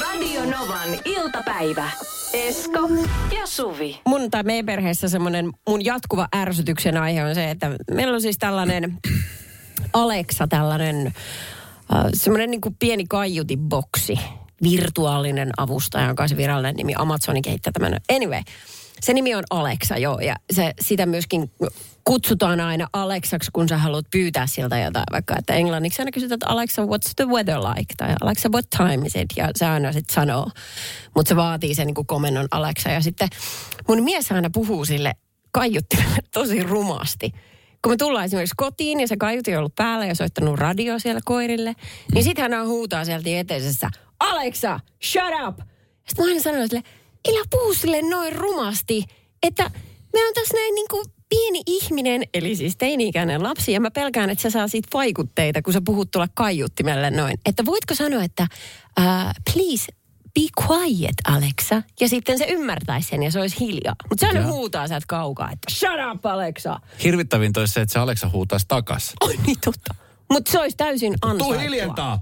[0.00, 1.90] Radio Novan iltapäivä.
[2.32, 2.88] Esko
[3.34, 4.00] ja Suvi.
[4.06, 8.38] Mun tai meidän perheessä semmoinen mun jatkuva ärsytyksen aihe on se, että meillä on siis
[8.38, 8.98] tällainen
[9.92, 14.18] Alexa, tällainen äh, semmoinen niin kuin pieni kaiutiboksi.
[14.62, 16.92] Virtuaalinen avustaja, joka on se virallinen nimi.
[16.96, 18.00] Amazonin kehittää tämmöinen.
[18.14, 18.40] Anyway,
[19.02, 20.18] se nimi on Alexa, joo.
[20.18, 21.50] Ja se, sitä myöskin
[22.04, 25.04] kutsutaan aina Alexaksi, kun sä haluat pyytää siltä jotain.
[25.12, 27.94] Vaikka, että englanniksi aina kysytään, että Alexa, what's the weather like?
[27.96, 29.28] Tai Alexa, what time is it?
[29.36, 30.50] Ja se aina sitten sanoo.
[31.14, 32.90] Mutta se vaatii sen niin komennon Alexa.
[32.90, 33.28] Ja sitten
[33.88, 35.12] mun mies aina puhuu sille
[35.52, 37.32] kaiuttimelle tosi rumasti.
[37.82, 41.20] Kun me tullaan esimerkiksi kotiin ja se kaiutin on ollut päällä ja soittanut radio siellä
[41.24, 41.74] koirille,
[42.14, 45.58] niin sitten hän huutaa sieltä eteisessä, Alexa, shut up!
[46.08, 46.82] Sitten mä aina sanon sille,
[47.28, 49.04] älä puhu sille noin rumasti,
[49.42, 49.70] että
[50.12, 54.30] me on tässä näin niin kuin pieni ihminen, eli siis teini-ikäinen lapsi, ja mä pelkään,
[54.30, 57.34] että sä saa siitä vaikutteita, kun sä puhut tulla kaiuttimelle noin.
[57.46, 58.46] Että voitko sanoa, että
[59.00, 59.04] uh,
[59.54, 59.92] please
[60.34, 61.82] be quiet, Alexa.
[62.00, 63.94] Ja sitten se ymmärtäisi sen ja se olisi hiljaa.
[64.08, 66.80] Mutta se aina huutaa sieltä kaukaa, että shut up, Alexa.
[67.04, 69.12] Hirvittävin olisi se, että se Alexa huutaisi takas.
[69.20, 69.94] Oi niin totta.
[70.30, 71.54] Mutta se olisi täysin ansaittua.
[71.54, 72.18] Tuu hiljentää!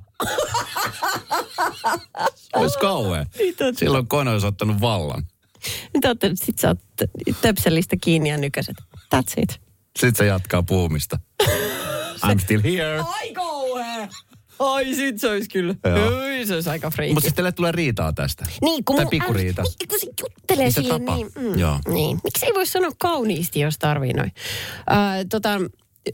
[2.55, 3.27] Olisi kauhea.
[3.39, 3.55] Niin.
[3.77, 5.25] Silloin kone olisi ottanut vallan.
[6.03, 6.79] Totta, sit sä oot
[7.41, 8.77] töpselistä kiinni ja nykäset.
[9.15, 9.61] That's it.
[9.99, 11.19] Sitten se jatkaa puhumista.
[12.27, 12.99] I'm still here.
[13.09, 14.09] Ai kauhea!
[14.59, 15.75] Ai sit se olisi kyllä.
[16.17, 17.15] Oi, se olisi aika freaky.
[17.15, 18.45] Mutta sitten teille tulee riitaa tästä.
[18.63, 19.63] Niin, kun tai mun pikkuriita.
[19.63, 21.15] äl- Niin, kun se juttelee Niin sille tapa.
[21.17, 21.31] niin.
[21.39, 21.79] Mm, Joo.
[21.89, 22.21] niin.
[22.25, 24.33] Miksi ei voi sanoa kauniisti, jos tarvii noin?
[24.93, 24.97] Äh,
[25.31, 25.49] tota,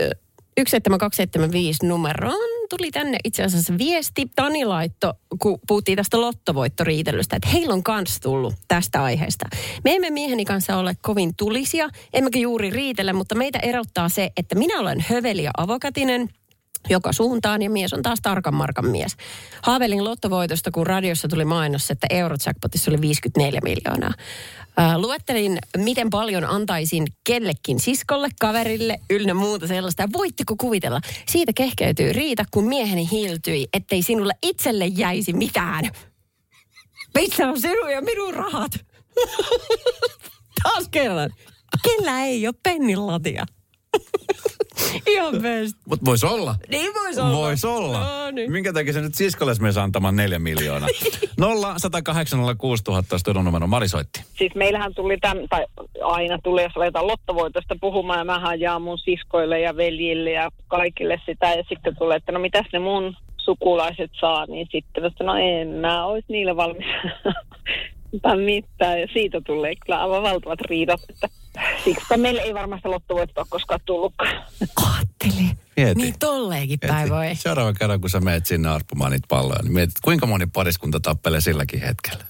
[0.03, 0.11] ö,
[0.57, 4.27] 17275 numeroon tuli tänne itse asiassa viesti.
[4.37, 9.47] Tani laitto, kun puhuttiin tästä lottovoittoriitelystä, että heillä on kans tullut tästä aiheesta.
[9.85, 14.55] Me emme mieheni kanssa ole kovin tulisia, emmekä juuri riitele, mutta meitä erottaa se, että
[14.55, 16.29] minä olen höveli ja avokatinen,
[16.89, 19.17] joka suuntaan ja mies on taas tarkan markan mies.
[19.63, 24.13] Haavelin lottovoitosta, kun radiossa tuli mainos, että Eurojackpotissa oli 54 miljoonaa.
[24.77, 30.03] Ää, luettelin, miten paljon antaisin kellekin siskolle, kaverille, ynnä muuta sellaista.
[30.03, 31.01] Ja voitteko kuvitella?
[31.29, 35.91] Siitä kehkeytyy riita, kun mieheni hiiltyi, ettei sinulle itselle jäisi mitään.
[37.15, 38.73] Missä on sinun ja minun rahat?
[40.63, 41.31] Taas kerran.
[41.83, 43.47] Kellä ei ole pennin latia?
[45.07, 45.77] Ihan best.
[45.89, 46.55] Mutta voisi olla.
[46.69, 47.37] Niin voisi olla.
[47.37, 47.99] Vois olla.
[47.99, 48.53] No niin.
[48.53, 50.89] Minkä takia se nyt siskolle menisi antamaan neljä miljoonaa?
[51.39, 53.67] 0 108 000 studion numero.
[53.67, 54.25] Mari soitti.
[54.39, 55.67] siis meillähän tuli tämän, tai
[56.03, 61.21] aina tuli, jos aletaan lottovoitosta puhumaan, ja mähän jaan mun siskoille ja veljille ja kaikille
[61.27, 65.35] sitä, ja sitten tulee, että no mitäs ne mun sukulaiset saa, niin sitten, että no
[65.35, 66.87] en mä olisi niille valmis
[68.45, 69.01] mitään.
[69.01, 71.01] Ja siitä tulee kyllä aivan valtavat riidat.
[71.09, 71.29] Että
[71.85, 74.45] siksi meille ei varmasti lottovoittoa koskaan tullutkaan.
[74.77, 75.51] Ajatteli.
[75.77, 76.03] Mieti.
[76.03, 77.37] Niin tolleenkin Mieti, päivä ei.
[77.37, 81.41] Seuraavan kerran, kun sä meet sinne arppumaan niitä palloja, niin mietit, kuinka moni pariskunta tappelee
[81.41, 82.25] silläkin hetkellä.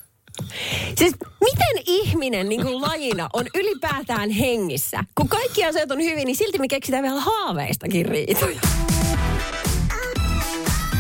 [0.99, 5.05] Siis miten ihminen niin kuin lajina on ylipäätään hengissä?
[5.15, 8.61] Kun kaikki asiat on hyvin, niin silti me keksitään vielä haaveistakin riitoja.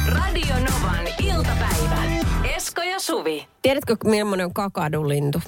[0.08, 2.05] Radio Novan iltapäivä.
[2.76, 3.48] Esko ja Suvi.
[3.62, 5.42] Tiedätkö, millainen on kakadulintu?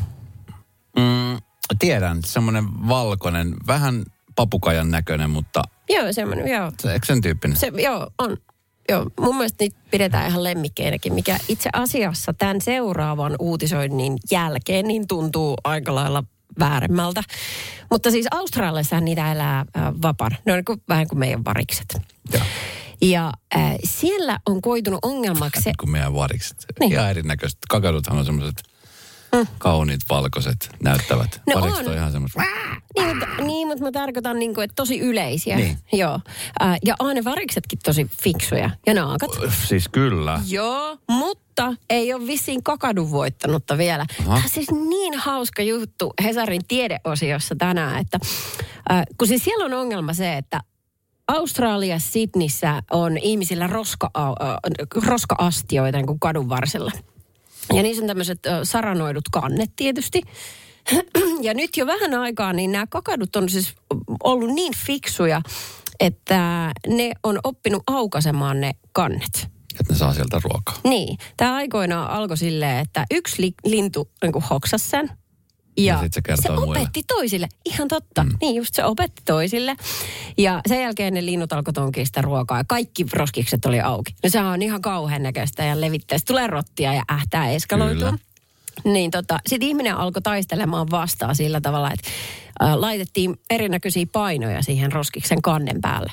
[0.97, 1.39] Mm,
[1.79, 4.05] tiedän, semmoinen valkoinen, vähän
[4.37, 6.73] papukajan näköinen, mutta Joo, semmoinen, joo.
[6.83, 7.57] se, eikö sen tyyppinen?
[7.57, 8.37] Se, joo, on.
[8.89, 15.09] Joo, mun mielestä niitä pidetään ihan lemmikkeinäkin, mikä itse asiassa tämän seuraavan uutisoinnin jälkeen niin
[15.09, 16.25] tuntuu aika lailla
[16.59, 17.23] vääremmältä.
[17.91, 20.37] Mutta siis Australiassa niitä elää äh, vapaana.
[20.45, 21.87] Ne on niin kuin, vähän kuin meidän varikset.
[22.33, 22.43] Joo.
[23.03, 26.57] Ja äh, siellä on koitunut ongelmaksi se, Kun meidän varikset.
[26.81, 26.93] Niin.
[26.93, 27.59] Ihan erinäköiset.
[27.69, 28.63] Kakaduthan on semmoiset
[29.59, 31.41] kauniit, valkoiset, näyttävät.
[31.47, 31.93] No Varikset on.
[31.93, 32.43] on ihan semmoiset.
[32.97, 35.57] Niin, mutta, niin, mutta mä tarkoitan, niin kuin, että tosi yleisiä.
[35.57, 35.79] Niin.
[35.93, 36.21] Joo.
[36.63, 38.71] Äh, ja ne variksetkin tosi fiksuja.
[38.87, 39.31] Ja naakat.
[39.67, 40.41] Siis kyllä.
[40.47, 44.07] Joo, mutta ei ole vissiin kakadun voittanutta vielä.
[44.11, 44.25] Aha.
[44.25, 48.19] Tämä on siis niin hauska juttu Hesarin tiedeosiossa tänään, että
[48.93, 50.61] äh, kun siis siellä on ongelma se, että
[51.29, 56.93] Australia Sydneyssä on ihmisillä roska, äh, roska-astioita niin kuin kadun varsilla.
[57.73, 60.23] Ja niissä on tämmöiset saranoidut kannet tietysti.
[61.43, 63.75] Ja nyt jo vähän aikaa, niin nämä kakadut on siis
[64.25, 65.43] ollut niin fiksuja,
[66.01, 69.49] että ne on oppinut aukaisemaan ne kannet.
[69.81, 70.75] Että ne saa sieltä ruokaa.
[70.85, 71.19] Niin.
[71.37, 75.11] Tämä aikoinaan alkoi silleen, että yksi li- lintu niin hoksasi sen.
[75.79, 76.79] Ja, Ja sit se kertoo se muille.
[76.81, 77.49] opetti toisille.
[77.65, 78.25] Ihan totta.
[78.25, 78.31] Mm.
[78.41, 79.77] Niin just se opetti toisille.
[80.39, 82.59] Ja sen jälkeen ne linnut alkoi tonkia sitä ruokaa.
[82.59, 84.15] Ja kaikki roskikset oli auki.
[84.23, 86.19] No sehän on ihan kauhean näköistä ja levittää.
[86.19, 88.05] Sitten tulee rottia ja ähtää eskaloituu.
[88.05, 88.19] Kyllä.
[88.85, 92.09] Niin tota, sitten ihminen alkoi taistelemaan vastaan sillä tavalla, että
[92.63, 96.13] äh, laitettiin erinäköisiä painoja siihen roskiksen kannen päälle.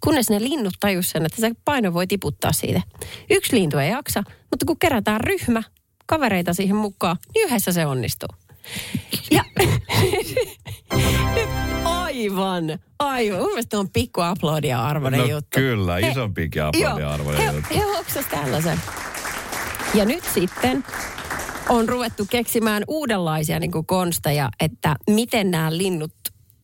[0.00, 2.82] Kunnes ne linnut tajus sen, että se paino voi tiputtaa siitä.
[3.30, 5.62] Yksi lintu ei jaksa, mutta kun kerätään ryhmä
[6.06, 8.28] kavereita siihen mukaan, niin yhdessä se onnistuu.
[9.30, 9.44] Ja
[11.34, 11.48] nyt
[11.84, 13.38] aivan, aivan.
[13.38, 15.48] Mun mielestä on pikku aplodia arvoinen No juttu.
[15.54, 17.74] kyllä, He- isompikin Joo, aplodin arvoinen he, juttu.
[17.74, 18.80] he hoksas tällaisen.
[19.94, 20.84] Ja nyt sitten
[21.68, 26.12] on ruvettu keksimään uudenlaisia niin kuin konsteja, että miten nämä linnut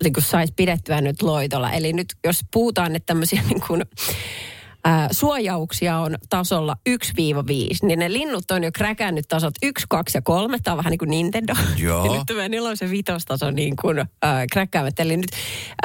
[0.03, 1.73] niin saisi pidettyä nyt loitolla.
[1.73, 3.83] Eli nyt jos puhutaan, että tämmöisiä niin kuin,
[4.85, 6.93] ää, suojauksia on tasolla 1-5,
[7.83, 10.59] niin ne linnut on jo kräkännyt tasot 1, 2 ja 3.
[10.59, 11.55] Tämä on vähän niin kuin Nintendo.
[11.77, 12.05] Joo.
[12.05, 15.01] Ja nyt tämä nelosen vitostaso niin kuin ää, kräkkäävät.
[15.01, 15.31] Eli nyt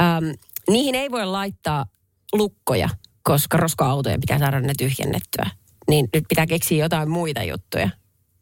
[0.01, 0.33] äm,
[0.69, 1.85] niihin ei voi laittaa
[2.33, 2.89] lukkoja,
[3.23, 5.49] koska roska-autojen pitää saada ne tyhjennettyä.
[5.89, 7.89] Niin nyt pitää keksiä jotain muita juttuja.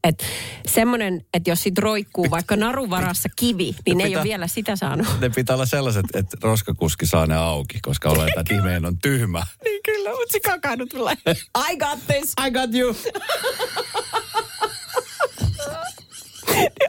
[0.08, 0.24] Et
[0.68, 4.76] semmoinen, että jos sit roikkuu vaikka naruvarassa kivi, niin ne ei pitää- ole vielä sitä
[4.76, 5.08] saanut.
[5.22, 9.44] Ne pitää olla sellaiset, että roskakuski saa ne auki, koska oletaan, että ihmeen on tyhmä.
[9.64, 11.14] Niin kyllä, mutta se kakannut tulee.
[11.72, 12.34] I got this.
[12.48, 12.96] I got you.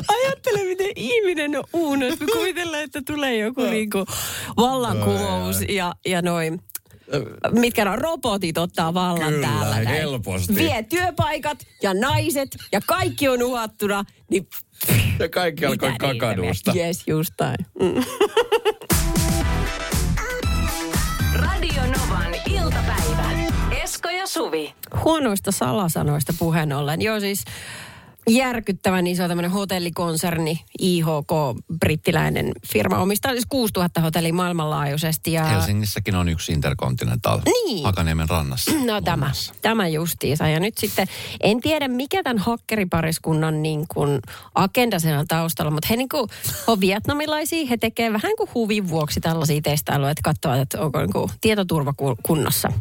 [0.09, 2.21] Ajattele, miten ihminen on uunos.
[2.21, 4.07] Me kuvitellaan, että tulee joku niinku
[4.57, 6.61] vallankumous ja, ja noin
[7.53, 9.75] mitkä on robotit ottaa vallan Kyllä, täällä.
[9.75, 9.89] näin.
[9.89, 10.55] helposti.
[10.55, 14.49] Vie työpaikat ja naiset ja kaikki on uhattuna, niin
[15.19, 16.73] Ja kaikki alkoi kakadusta.
[16.77, 17.35] Yes, just.
[17.81, 17.95] Mm.
[21.35, 23.31] Radio Novan iltapäivä.
[23.83, 24.75] Esko ja Suvi.
[25.05, 27.03] Huonoista salasanoista puheen ollen.
[27.03, 27.45] Joo siis
[28.31, 31.31] järkyttävän iso tämmöinen hotellikonserni, IHK,
[31.79, 35.33] brittiläinen firma, omistaa siis 6000 hotellia maailmanlaajuisesti.
[35.33, 37.85] Ja Helsingissäkin on yksi Intercontinental Niin.
[37.85, 38.71] Hakaniemen rannassa.
[38.85, 39.55] No tämä, muassa.
[39.63, 40.49] tämä justiinsa.
[40.49, 41.07] Ja nyt sitten,
[41.41, 44.21] en tiedä mikä tämän hakkeripariskunnan niin kuin
[44.55, 46.29] agenda siellä on taustalla, mutta he niin kuin
[46.67, 51.13] on vietnamilaisia, he tekevät vähän kuin huvin vuoksi tällaisia testailuja, että katsovat, että onko niin
[51.13, 52.73] kuin tietoturva ku- kunnossa.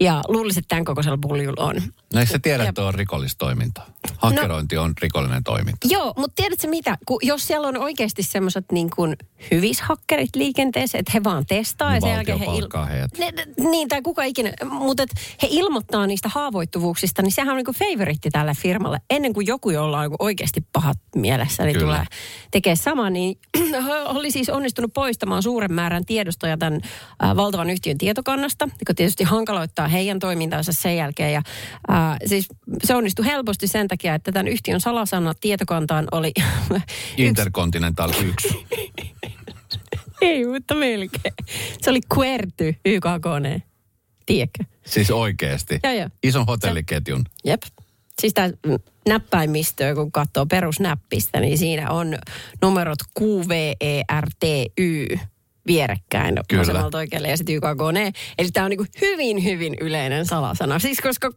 [0.00, 1.82] Ja luulisin, että tämän kokoisella puljulla on.
[2.12, 3.46] No eikö sä tiedä, että on rikollista
[4.18, 5.88] Hakkerointi on rikollinen toiminta.
[5.90, 6.98] Joo, mutta tiedätkö mitä?
[7.06, 9.16] Kun jos siellä on oikeasti semmoiset niin kuin
[9.50, 12.44] hyvishakkerit liikenteessä, että he vaan testaa Niin ja sen jälkeen he...
[12.44, 13.10] palkkaa heidät.
[13.18, 13.32] Ne,
[13.70, 14.52] niin, tai kuka ikinä.
[14.64, 15.02] Mutta
[15.42, 19.00] he ilmoittaa niistä haavoittuvuuksista, niin sehän on niinku favoritti tälle firmalle.
[19.10, 21.86] Ennen kuin joku, jolla on niinku oikeasti pahat mielessä, niin Kyllä.
[21.86, 22.04] tulee
[22.50, 23.38] tekemään sama, niin
[24.14, 26.80] oli siis onnistunut poistamaan suuren määrän tiedostoja tämän
[27.24, 31.32] äh, valtavan yhtiön tietokannasta, joka tietysti hankaloittaa heidän toimintaansa sen jälkeen.
[31.32, 31.42] Ja,
[31.90, 32.46] äh, siis
[32.84, 36.32] se onnistui helposti sen takia, että tämän yhtiön salasana tietokantaan oli
[37.16, 38.66] Intercontinental 1.
[40.20, 41.34] Ei, mutta melkein.
[41.82, 43.62] Se oli Querty YKK-ne.
[44.26, 44.64] Tiedätkö?
[44.86, 45.80] Siis oikeesti.
[45.84, 46.08] Joo, joo.
[46.22, 47.24] Ison hotelliketjun.
[47.44, 47.62] Jep.
[48.20, 52.18] Siis tää, mm, näppäimistöä, kun katsoo perusnäppistä, niin siinä on
[52.62, 54.44] numerot Q, V, E, R, T,
[54.78, 55.06] Y
[55.66, 56.60] vierekkäin Kyllä.
[56.60, 58.12] vasemmalta oikealle ja sitten YKK ne.
[58.38, 60.78] Eli tämä on niin hyvin, hyvin yleinen salasana.
[60.78, 61.30] Siis koska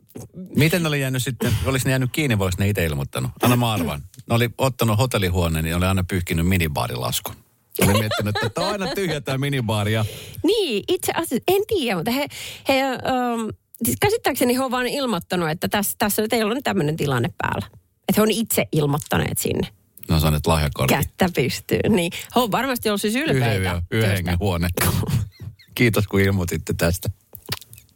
[0.58, 3.32] Miten ne oli jäänyt sitten, olisi ne jäänyt kiinni, voisi ne itse ilmoittanut?
[3.42, 4.02] Anna mä arvan.
[4.30, 7.36] Ne oli ottanut hotellihuoneen, niin oli aina pyyhkinyt minibaarilaskun.
[7.82, 10.06] Oli miettinyt, että tämä on aina tyhjä tämä minibaari ja
[10.44, 12.28] Niin, itse asiassa, en tiedä, mutta he,
[12.68, 13.50] he um,
[13.84, 17.68] siis käsittääkseni he on vaan ilmoittanut, että tässä, tässä ei ole tämmöinen tilanne päällä.
[18.10, 19.68] Että he on itse ilmoittaneet sinne.
[20.10, 20.98] Ne on saaneet lahjakortin.
[20.98, 21.80] Kättä pystyy.
[21.90, 23.82] Niin, he on varmasti ollut siis ylpeitä.
[23.92, 24.68] Yhden, yhden huone.
[25.76, 27.10] Kiitos kun ilmoititte tästä.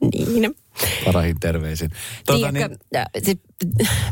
[0.02, 0.56] Niin.
[1.06, 1.90] Parahin terveisin.
[2.26, 3.42] Tuota, Tiedätkö, niin, äh, sit,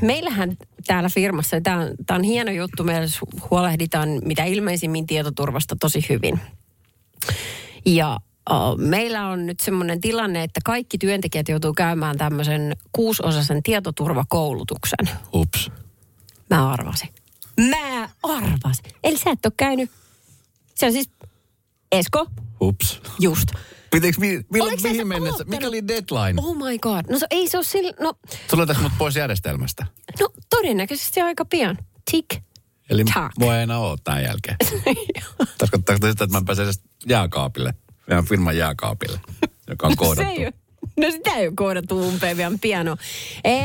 [0.01, 0.57] meillähän
[0.87, 3.07] täällä firmassa, tämä on, tää on hieno juttu, meillä
[3.51, 6.39] huolehditaan mitä ilmeisimmin tietoturvasta tosi hyvin.
[7.85, 8.17] Ja
[8.51, 15.09] uh, meillä on nyt semmoinen tilanne, että kaikki työntekijät joutuu käymään tämmöisen kuusosaisen tietoturvakoulutuksen.
[15.33, 15.71] ups.
[16.49, 17.09] Mä arvasin.
[17.59, 18.85] Mä arvasin.
[19.03, 19.91] Eli sä et ole käynyt.
[20.75, 21.09] Se on siis
[21.91, 22.27] Esko,
[22.61, 23.01] Ups.
[23.19, 23.49] just.
[23.91, 25.27] Pitikö, mi, milloin, mihin se mennessä?
[25.35, 25.49] aloittanut?
[25.49, 26.41] Mikä oli deadline?
[26.41, 27.05] Oh my god.
[27.09, 28.13] No se, ei se ole sillä, no,
[28.65, 29.85] tässä mut pois järjestelmästä.
[30.19, 31.77] no todennäköisesti aika pian.
[32.11, 32.41] Tick.
[32.89, 33.31] Eli Tack.
[33.39, 34.57] mua ei enää ole tämän jälkeen.
[35.57, 36.67] Tarkoittaako sitä, että mä pääsen
[37.07, 37.73] jääkaapille?
[38.07, 39.19] Meidän firman jääkaapille,
[39.69, 40.31] joka on Se koodattu.
[40.31, 40.53] ei ole.
[41.01, 42.97] No sitä ei ole koodattu umpeen vielä piano.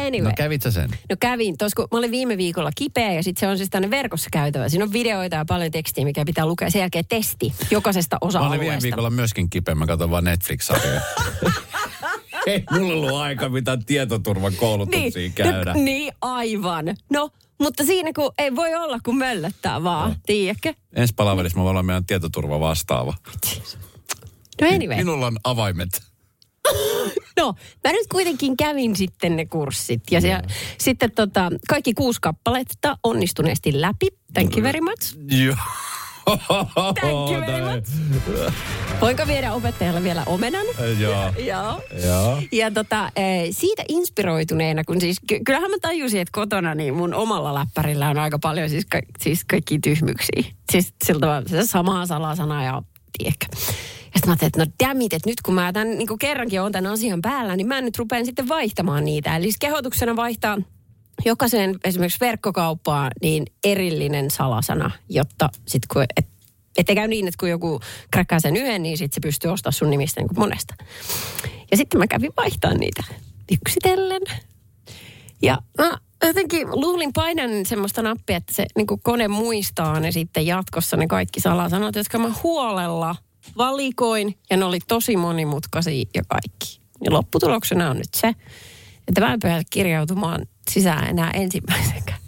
[0.06, 0.28] Anyway.
[0.28, 0.90] No kävit sen?
[1.10, 3.90] No kävin, tos kun mä olin viime viikolla kipeä ja sitten se on siis tänne
[3.90, 4.68] verkossa käytävä.
[4.68, 6.70] Siinä on videoita ja paljon tekstiä, mikä pitää lukea.
[6.70, 11.00] Sen jälkeen testi jokaisesta Mä olin viime viikolla myöskin kipeä, mä katson vaan Netflix-sarjoja.
[12.46, 15.74] ei mulla ollut aika mitään tietoturvan koulutuksia käydä.
[15.74, 16.96] No, niin, aivan.
[17.10, 20.16] No, mutta siinä kun ei voi olla, kun möllöttää vaan, no.
[20.26, 20.74] tiedätkö?
[20.94, 23.14] Ensi palaverissa mä olen meidän tietoturva vastaava.
[24.60, 24.96] No anyway.
[24.96, 26.11] Minulla on avaimet.
[27.40, 27.54] No,
[27.84, 30.02] mä nyt kuitenkin kävin sitten ne kurssit.
[30.10, 30.38] Ja se,
[30.78, 34.06] sitten tota, kaikki kuusi kappaletta onnistuneesti läpi.
[34.34, 35.16] Thank you very much.
[35.44, 35.56] Joo.
[37.00, 37.90] Thank you very much.
[39.00, 40.66] Voinko viedä opettajalle vielä omenan?
[40.98, 41.32] Joo.
[41.50, 41.82] Joo.
[42.04, 42.42] Joo.
[42.52, 47.14] Ja tota, eh, siitä inspiroituneena, kun siis ky- kyllähän mä tajusin, että kotona niin mun
[47.14, 50.42] omalla läppärillä on aika paljon siis, ka- siis kaikki tyhmyksiä.
[50.72, 51.14] Siis se
[51.66, 52.82] samaa salasana ja
[53.18, 53.46] tiedätkö.
[54.14, 56.72] Sitten mä ajattelin, että no damn it, että nyt kun mä tämän, niin kerrankin olen
[56.72, 59.36] tämän asian päällä, niin mä nyt rupean sitten vaihtamaan niitä.
[59.36, 60.58] Eli siis kehotuksena vaihtaa
[61.24, 66.26] jokaiseen esimerkiksi verkkokauppaan niin erillinen salasana, jotta sitten kun, et,
[66.78, 69.90] ettei käy niin, että kun joku kräkkää sen yhden, niin sitten se pystyy ostamaan sun
[69.90, 70.74] nimistä niin kuin monesta.
[71.70, 73.04] Ja sitten mä kävin vaihtaa niitä
[73.52, 74.22] yksitellen.
[75.42, 80.96] Ja mä jotenkin luulin painan semmoista nappia, että se niin kone muistaa ne sitten jatkossa
[80.96, 83.16] ne kaikki salasanat, jotka mä huolella
[83.56, 84.34] valikoin.
[84.50, 86.80] Ja ne oli tosi monimutkaisia ja kaikki.
[87.04, 88.28] Ja lopputuloksena on nyt se,
[89.08, 92.18] että mä en pääse kirjautumaan sisään enää ensimmäisenkään.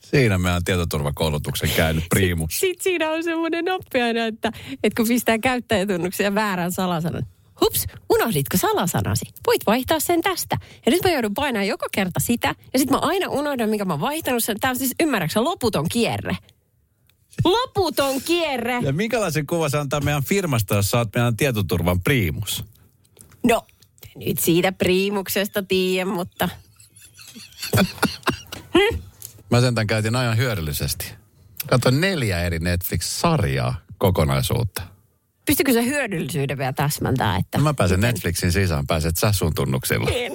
[0.00, 2.60] Siinä meidän tietoturvakoulutuksen käynyt priimus.
[2.60, 7.26] Sitten siinä on semmoinen nappi aina, että, että kun pistää käyttäjätunnuksia väärän salasanan.
[7.60, 9.24] Hups, unohditko salasanasi?
[9.46, 10.56] Voit vaihtaa sen tästä.
[10.86, 12.54] Ja nyt mä joudun painamaan joka kerta sitä.
[12.72, 14.60] Ja sitten mä aina unohdan, mikä mä oon vaihtanut sen.
[14.60, 16.36] Tämä on siis, ymmärräksä, loputon kierre.
[17.44, 18.78] Loputon kierre.
[18.82, 22.64] Ja minkälaisen kuva se antaa meidän firmasta, jos oot meidän tietoturvan priimus?
[23.46, 23.66] No,
[24.16, 26.48] nyt siitä priimuksesta tiedän, mutta
[29.50, 31.12] Mä sentään käytin ajan hyödyllisesti.
[31.66, 34.82] Katsoin neljä eri Netflix-sarjaa kokonaisuutta.
[35.46, 37.36] pystykö se hyödyllisyyden vielä täsmentää?
[37.36, 40.10] Että No mä pääsen Netflixin sisään, pääset sä sun tunnuksilla.
[40.10, 40.32] En.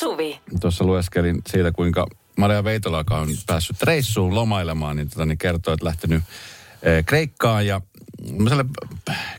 [0.00, 0.40] Suvi.
[0.60, 5.74] Tuossa lueskelin siitä, kuinka Maria Veitola, joka on päässyt reissuun lomailemaan, niin, tota, niin kertoo,
[5.74, 6.24] että lähtenyt
[6.82, 7.80] eh, Kreikkaan ja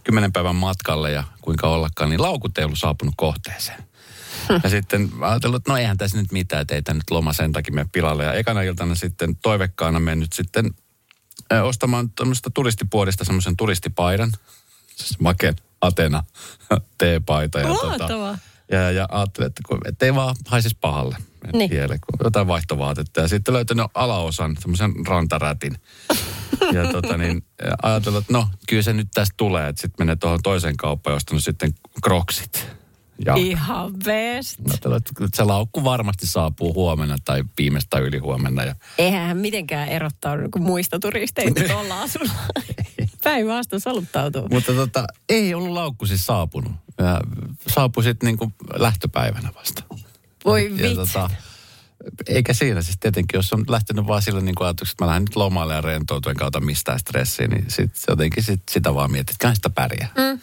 [0.04, 3.84] kymmenen päivän matkalle ja kuinka ollakaan, niin laukut ei ollut saapunut kohteeseen.
[4.64, 7.52] Ja sitten ajattelin, että no eihän tässä nyt mitään, että ei tämä nyt loma sen
[7.52, 8.24] takia mene pilalle.
[8.24, 10.72] Ja ekana iltana sitten toivekkaana mennyt sitten
[11.54, 14.32] ö, ostamaan tämmöistä turistipuodista semmoisen turistipaidan.
[14.96, 16.24] Siis maken Atena
[16.98, 17.60] teepaita.
[17.60, 18.38] Ja, Mahtavaa.
[18.72, 21.18] Ja, ja ajattelin, että, kun, että ei vaan haisisi pahalle
[21.54, 21.70] Niin.
[21.70, 23.22] kiele, kun jotain vaihtovaatetta.
[23.22, 25.78] Ja sitten löytänyt alaosan, semmoisen rantarätin.
[26.76, 27.44] ja tota niin,
[27.84, 29.68] ja että no, kyllä se nyt tästä tulee.
[29.70, 32.68] Että sitten menee tuohon toiseen kauppaan ja ostanut sitten kroksit.
[33.26, 34.60] Ja Ihan best.
[34.70, 38.64] ajattelin, että se laukku varmasti saapuu huomenna tai viimeistään yli huomenna.
[38.64, 42.32] Ja Eihän hän mitenkään erottaudu kuin muista turisteista tuolla asulla.
[43.24, 44.48] Päinvastoin soluttautuu.
[44.52, 46.72] Mutta tota, ei ollut laukku siis saapunut.
[46.98, 47.22] Ja
[47.68, 49.84] saapui sitten niin kuin lähtöpäivänä vasta.
[50.46, 50.96] Voi ja vitsi.
[50.96, 51.30] tota,
[52.28, 52.82] eikä siinä.
[52.82, 55.82] Siis tietenkin, jos on lähtenyt vaan sillä niin ajatuksella, että mä lähden nyt lomalle ja
[55.82, 60.10] rentoutuen kautta mistään stressiä, niin sit jotenkin sit, sitä vaan mietit, että sitä pärjää.
[60.18, 60.40] Mm.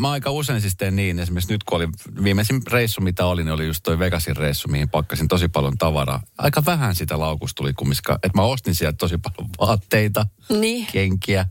[0.00, 1.88] Mä aika usein siis teen niin, esimerkiksi nyt kun oli
[2.24, 6.22] viimeisin reissu, mitä oli, niin oli just toi Vegasin reissu, mihin pakkasin tosi paljon tavaraa.
[6.38, 10.26] Aika vähän sitä laukusta tuli kumminkaan, että mä ostin sieltä tosi paljon vaatteita,
[10.60, 10.86] Niin.
[10.92, 11.46] kenkiä.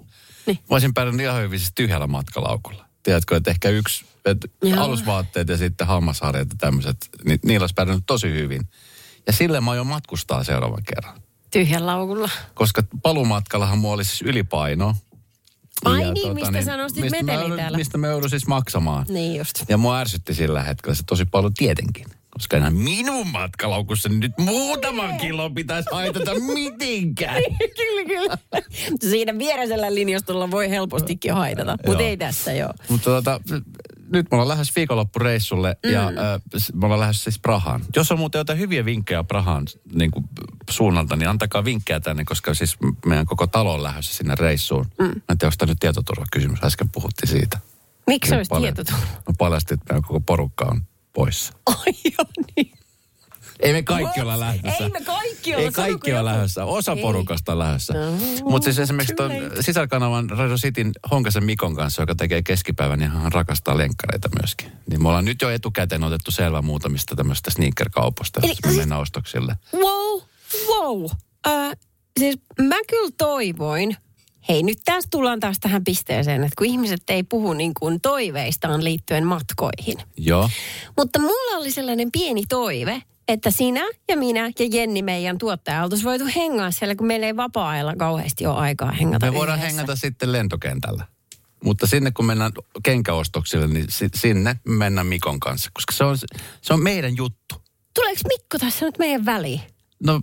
[0.46, 0.58] Niin.
[0.58, 2.86] Mä olisin pärjännyt ihan hyvin siis tyhjällä matkalaukulla.
[3.04, 4.84] Tiedätkö, että ehkä yksi, että Joo.
[4.84, 8.62] alusvaatteet ja sitten hammasharjat ja tämmöiset, niin niillä olisi pärjännyt tosi hyvin.
[9.28, 11.22] Ja sille mä aion matkustaa seuraavan kerran.
[11.52, 12.30] Tyhjän laukulla.
[12.54, 14.96] Koska palumatkallahan mulla oli siis ylipaino.
[15.86, 17.78] Ai niin, mistä sä nostit mistä metelin mä, täällä.
[17.78, 19.06] Mistä mä joudun siis maksamaan.
[19.10, 19.64] Niin just.
[19.70, 22.06] Ja mua ärsytti sillä hetkellä se tosi paljon tietenkin.
[22.36, 27.42] Koska enää minun matkalaukussa nyt muutaman kilon pitäisi haitata mitenkään.
[27.78, 28.38] kyllä, kyllä.
[29.10, 32.74] Siinä viereisellä linjastolla voi helpostikin haitata, mutta ei tässä joo.
[32.90, 33.40] Mutta tota,
[34.10, 35.92] nyt me ollaan lähes viikonloppureissulle mm.
[35.92, 36.42] ja äh,
[36.74, 37.82] me ollaan lähes siis Prahaan.
[37.96, 40.26] Jos on muuten jotain hyviä vinkkejä Prahaan niin kuin
[40.70, 44.86] suunnalta, niin antakaa vinkkejä tänne, koska siis meidän koko talo on lähdössä sinne reissuun.
[45.00, 45.06] Mm.
[45.06, 47.60] Mä en tiedä, onko tämä nyt tietoturvakysymys, äsken puhuttiin siitä.
[48.08, 49.08] Miksi se Nyt olisi palja- tietoturva?
[49.28, 50.82] No paljasti, että meidän koko porukka on
[51.16, 51.54] poissa.
[51.66, 52.72] Ai joo, niin.
[53.60, 54.84] Ei me kaikki olla lähdössä.
[54.84, 55.66] Ei me kaikki olla.
[55.66, 56.66] Ei kaikki ole lähdössä.
[56.66, 57.02] Osa Ei.
[57.02, 57.94] porukasta on lähdössä.
[57.94, 58.12] No,
[58.44, 63.32] Mutta siis esimerkiksi tuon sisarkanavan Radio Cityn Honkasen Mikon kanssa, joka tekee keskipäivän, niin hän
[63.32, 64.72] rakastaa lenkkareita myöskin.
[64.90, 69.02] Niin me ollaan nyt jo etukäteen otettu selvä muutamista tämmöistä sneaker-kaupoista, Eli jos me mennään
[69.02, 69.56] ostoksille.
[69.74, 70.22] Wow,
[70.68, 71.12] wow.
[71.48, 71.72] Äh,
[72.20, 73.98] siis mä kyllä toivoin,
[74.50, 78.84] hei nyt tässä tullaan taas tähän pisteeseen, että kun ihmiset ei puhu niin kuin toiveistaan
[78.84, 79.98] liittyen matkoihin.
[80.18, 80.50] Joo.
[80.98, 86.06] Mutta mulla oli sellainen pieni toive, että sinä ja minä ja Jenni meidän tuottaja oltaisiin
[86.06, 89.78] voitu hengaa siellä, kun meillä ei vapaa-ajalla kauheasti ole aikaa hengata Me voidaan yhdessä.
[89.78, 91.06] hengata sitten lentokentällä.
[91.64, 92.52] Mutta sinne kun mennään
[92.84, 96.18] kenkäostoksille, niin si- sinne mennään Mikon kanssa, koska se on,
[96.62, 97.56] se on meidän juttu.
[97.94, 99.62] Tuleeko Mikko tässä nyt meidän väliin?
[100.04, 100.22] No,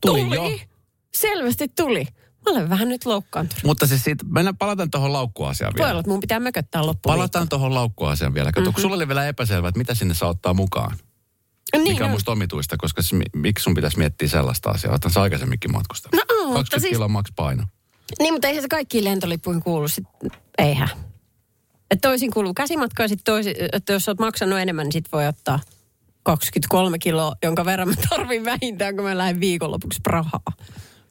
[0.00, 0.58] tuli, jo.
[1.14, 2.06] Selvästi tuli.
[2.48, 3.64] Mä olen vähän nyt loukkaantunut.
[3.64, 5.90] Mutta siis siitä, mennään, palataan tuohon laukkuasiaan Voi vielä.
[5.90, 7.14] olla, että mun pitää mököttää loppuun.
[7.14, 8.52] Palataan tuohon laukkuasiaan vielä.
[8.52, 8.72] Kato, mm-hmm.
[8.74, 10.96] kun sulla oli vielä epäselvä, että mitä sinne saa ottaa mukaan.
[11.72, 12.14] niin, mikä on no.
[12.14, 14.90] musta omituista, koska mi- miksi sun pitäisi miettiä sellaista asiaa?
[14.92, 16.14] Olethan sä aikaisemminkin matkustanut.
[16.14, 17.64] No, mutta 20 siis- kiloa maks paino.
[18.18, 20.04] Niin, mutta eihän se kaikkiin lentolippuihin kuulu sit,
[20.58, 20.88] eihän.
[21.90, 25.26] Et toisin kuuluu käsimatka ja sit toisin, että jos oot maksanut enemmän, niin sit voi
[25.26, 25.60] ottaa
[26.22, 30.42] 23 kiloa, jonka verran mä tarvin vähintään, kun mä lähden viikonlopuksi Prahaa.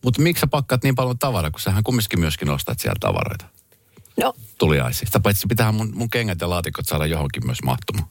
[0.03, 3.45] Mutta miksi sä pakkaat niin paljon tavaraa, kun sähän kumminkin myöskin ostat sieltä tavaroita
[4.21, 5.07] No, tuliaisiin.
[5.07, 8.07] Sitä paitsi pitäähän mun, mun kengät ja laatikot saada johonkin myös mahtumaan.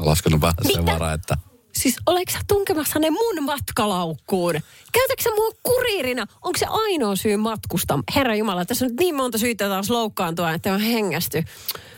[0.00, 0.92] Mä laskenut vähän sen Mitä?
[0.92, 1.36] varaa, että
[1.72, 4.54] siis oleks sä tunkemassa ne mun matkalaukkuun?
[4.92, 6.26] Käytätkö sä mua kuriirina?
[6.42, 7.98] Onko se ainoa syy matkusta?
[8.14, 11.44] Herra Jumala, tässä on nyt niin monta syytä taas loukkaantua, että on hengästy.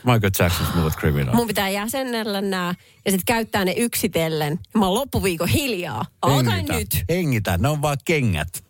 [0.03, 1.35] Michael Jackson Smooth Criminal.
[1.35, 2.75] Mun pitää jäsennellä nämä
[3.05, 4.59] ja sitten käyttää ne yksitellen.
[4.73, 6.05] Mä oon loppuviikon hiljaa.
[6.27, 7.03] Hengitä, nyt.
[7.09, 8.63] Hengitä, ne on vaan kengät.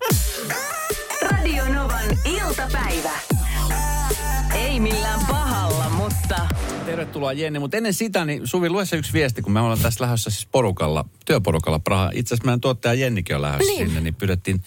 [1.43, 3.12] Radio Novan iltapäivä.
[4.56, 6.36] Ei millään pahalla, mutta
[6.86, 10.03] Tervetuloa Jenni, mutta ennen sitä, niin Suvi, lue se yksi viesti, kun me ollaan tässä
[10.03, 12.12] lähdössä siis porukalla, työporukalla Praha.
[12.13, 13.88] Itse asiassa meidän tuottaja Jennikin on lähdössä Niin.
[13.88, 14.63] sinne, niin pyydettiin,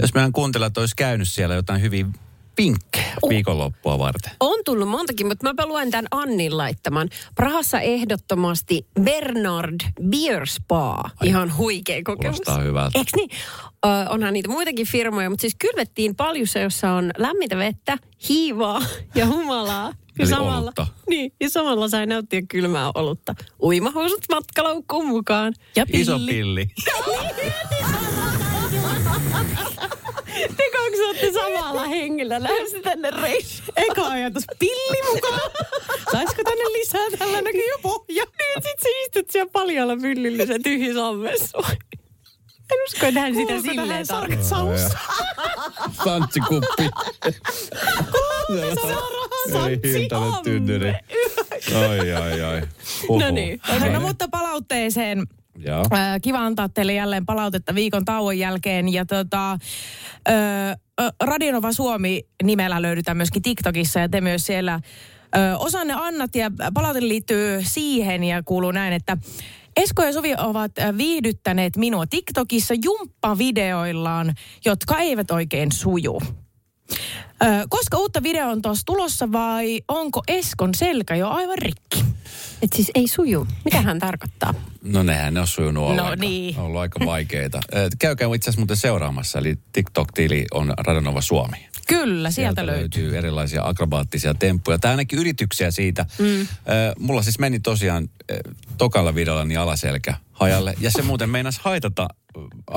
[0.00, 2.14] jos meidän kuuntelijat olisi käynyt siellä jotain hyvin
[2.58, 4.32] vinkkejä viikonloppua varten.
[4.40, 7.08] On tullut montakin, mutta mäpä luen tämän Annin laittaman.
[7.34, 11.02] Prahassa ehdottomasti Bernard Beer Spa.
[11.22, 12.36] Ihan huikea kokemus.
[12.36, 12.98] Kuulostaa hyvältä.
[12.98, 13.30] Eikö niin?
[13.86, 18.82] Ö, onhan niitä muitakin firmoja, mutta siis kylvettiin paljussa, jossa on lämmintä vettä, hiivaa
[19.14, 19.92] ja humalaa.
[20.18, 20.86] Ja Eli samalla, olutta.
[21.08, 23.34] Niin, ja samalla sai nauttia kylmää olutta.
[23.62, 25.54] Uimahousut matkalaukkuun mukaan.
[25.76, 26.00] Ja pilli.
[26.00, 26.66] Iso pilli.
[30.56, 33.68] Te kaksi olette samalla hengellä lähdössä tänne reissuun.
[33.76, 35.40] Eka ajatus, pilli mukaan.
[36.12, 37.18] Saisiko tänne lisää?
[37.18, 38.24] Tällä näkyy jo pohja.
[38.24, 41.58] Niin, sit sä istut siellä paljalla pyllyllä se tyhjä sammessa.
[42.72, 44.48] En usko, että hän sitä silleen tähän tarkoittaa.
[44.48, 44.92] sarksaus?
[46.04, 46.90] Santsikuppi.
[49.52, 51.00] Santsi amme.
[51.88, 52.62] Ai, ai, ai.
[53.08, 53.22] Huhhuh.
[53.22, 53.60] No niin.
[53.92, 55.26] No mutta palautteeseen.
[55.58, 55.84] Joo.
[55.92, 58.92] Äh, kiva antaa teille jälleen palautetta viikon tauon jälkeen.
[58.92, 59.58] Ja tota, äh,
[61.20, 64.80] Radionova Suomi nimellä löydetään myöskin TikTokissa ja te myös siellä
[65.36, 69.16] ö, osanne annat ja palaute liittyy siihen ja kuuluu näin, että
[69.76, 74.34] Esko ja Suvi ovat viihdyttäneet minua TikTokissa jumppavideoillaan,
[74.64, 76.22] jotka eivät oikein suju.
[77.68, 82.04] Koska uutta video on tuossa tulossa vai onko Eskon selkä jo aivan rikki?
[82.62, 83.46] Et siis ei suju.
[83.64, 84.54] Mitä hän tarkoittaa?
[84.82, 86.54] No nehän ne on sujunut No niin.
[86.54, 87.60] Ne on ollut aika vaikeita.
[87.98, 91.56] Käykää itse asiassa muuten seuraamassa, eli TikTok-tili on Radonova Suomi.
[91.86, 93.02] Kyllä, sieltä, löytyy.
[93.02, 94.78] löytyy erilaisia akrobaattisia temppuja.
[94.78, 96.06] Tai ainakin yrityksiä siitä.
[96.18, 96.46] Mm.
[96.98, 98.10] Mulla siis meni tosiaan
[98.78, 100.74] tokalla videolla niin alaselkä hajalle.
[100.80, 102.08] Ja se muuten meinas haitata,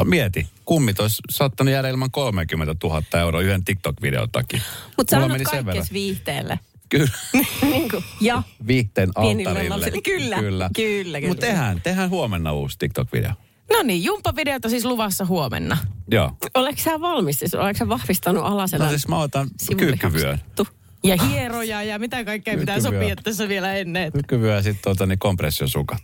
[0.04, 4.62] mieti, kummit olisi saattanut jäädä ilman 30 000 euroa yhden TikTok-videon takia.
[4.98, 6.60] Mutta sä annat viihteelle.
[6.90, 7.12] Kyllä.
[7.72, 9.70] niin kuin, ja Viihteen alttarille.
[9.70, 10.02] lapsille.
[10.02, 11.22] Kyllä, kyllä, kyllä.
[11.28, 13.32] Mutta tehdään, tehdään huomenna uusi TikTok-video.
[13.72, 15.78] No niin, jumppavideota siis luvassa huomenna.
[16.12, 16.32] Joo.
[16.54, 17.40] Oletko sä valmis?
[17.40, 20.40] Siis, oletko sä vahvistanut alaselän No siis mä otan kyykkyvyön.
[20.56, 20.68] Tu-
[21.04, 23.02] Ja hieroja ja mitä kaikkea pitää Kyykkyvyö.
[23.02, 24.12] sopia tässä vielä ennen.
[24.12, 26.02] Kyykkyvyö ja sitten tuota, niin kompressiosukat.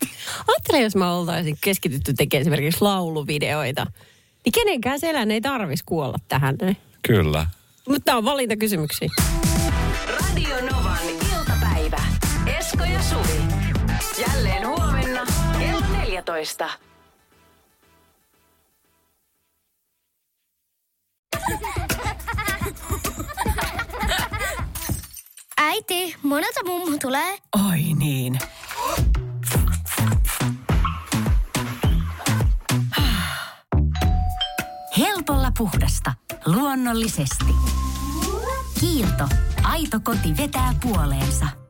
[0.48, 3.86] Ajattele, jos mä oltaisin keskitytty tekemään esimerkiksi lauluvideoita.
[4.46, 6.58] Niin kenenkään selän ei tarvis kuolla tähän.
[7.08, 7.48] Kyllä.
[7.88, 9.10] Mutta tää on valintakysymyksiä.
[12.74, 13.42] Esko ja Suvi.
[14.22, 15.22] Jälleen huomenna
[15.60, 16.70] kello 14.
[25.58, 27.38] Äiti, monelta mummu tulee?
[27.70, 28.40] Oi niin.
[34.98, 36.14] Helpolla puhdasta.
[36.46, 37.54] Luonnollisesti.
[38.80, 39.28] Kiilto.
[39.64, 41.46] Aito koti vetää puoleensa.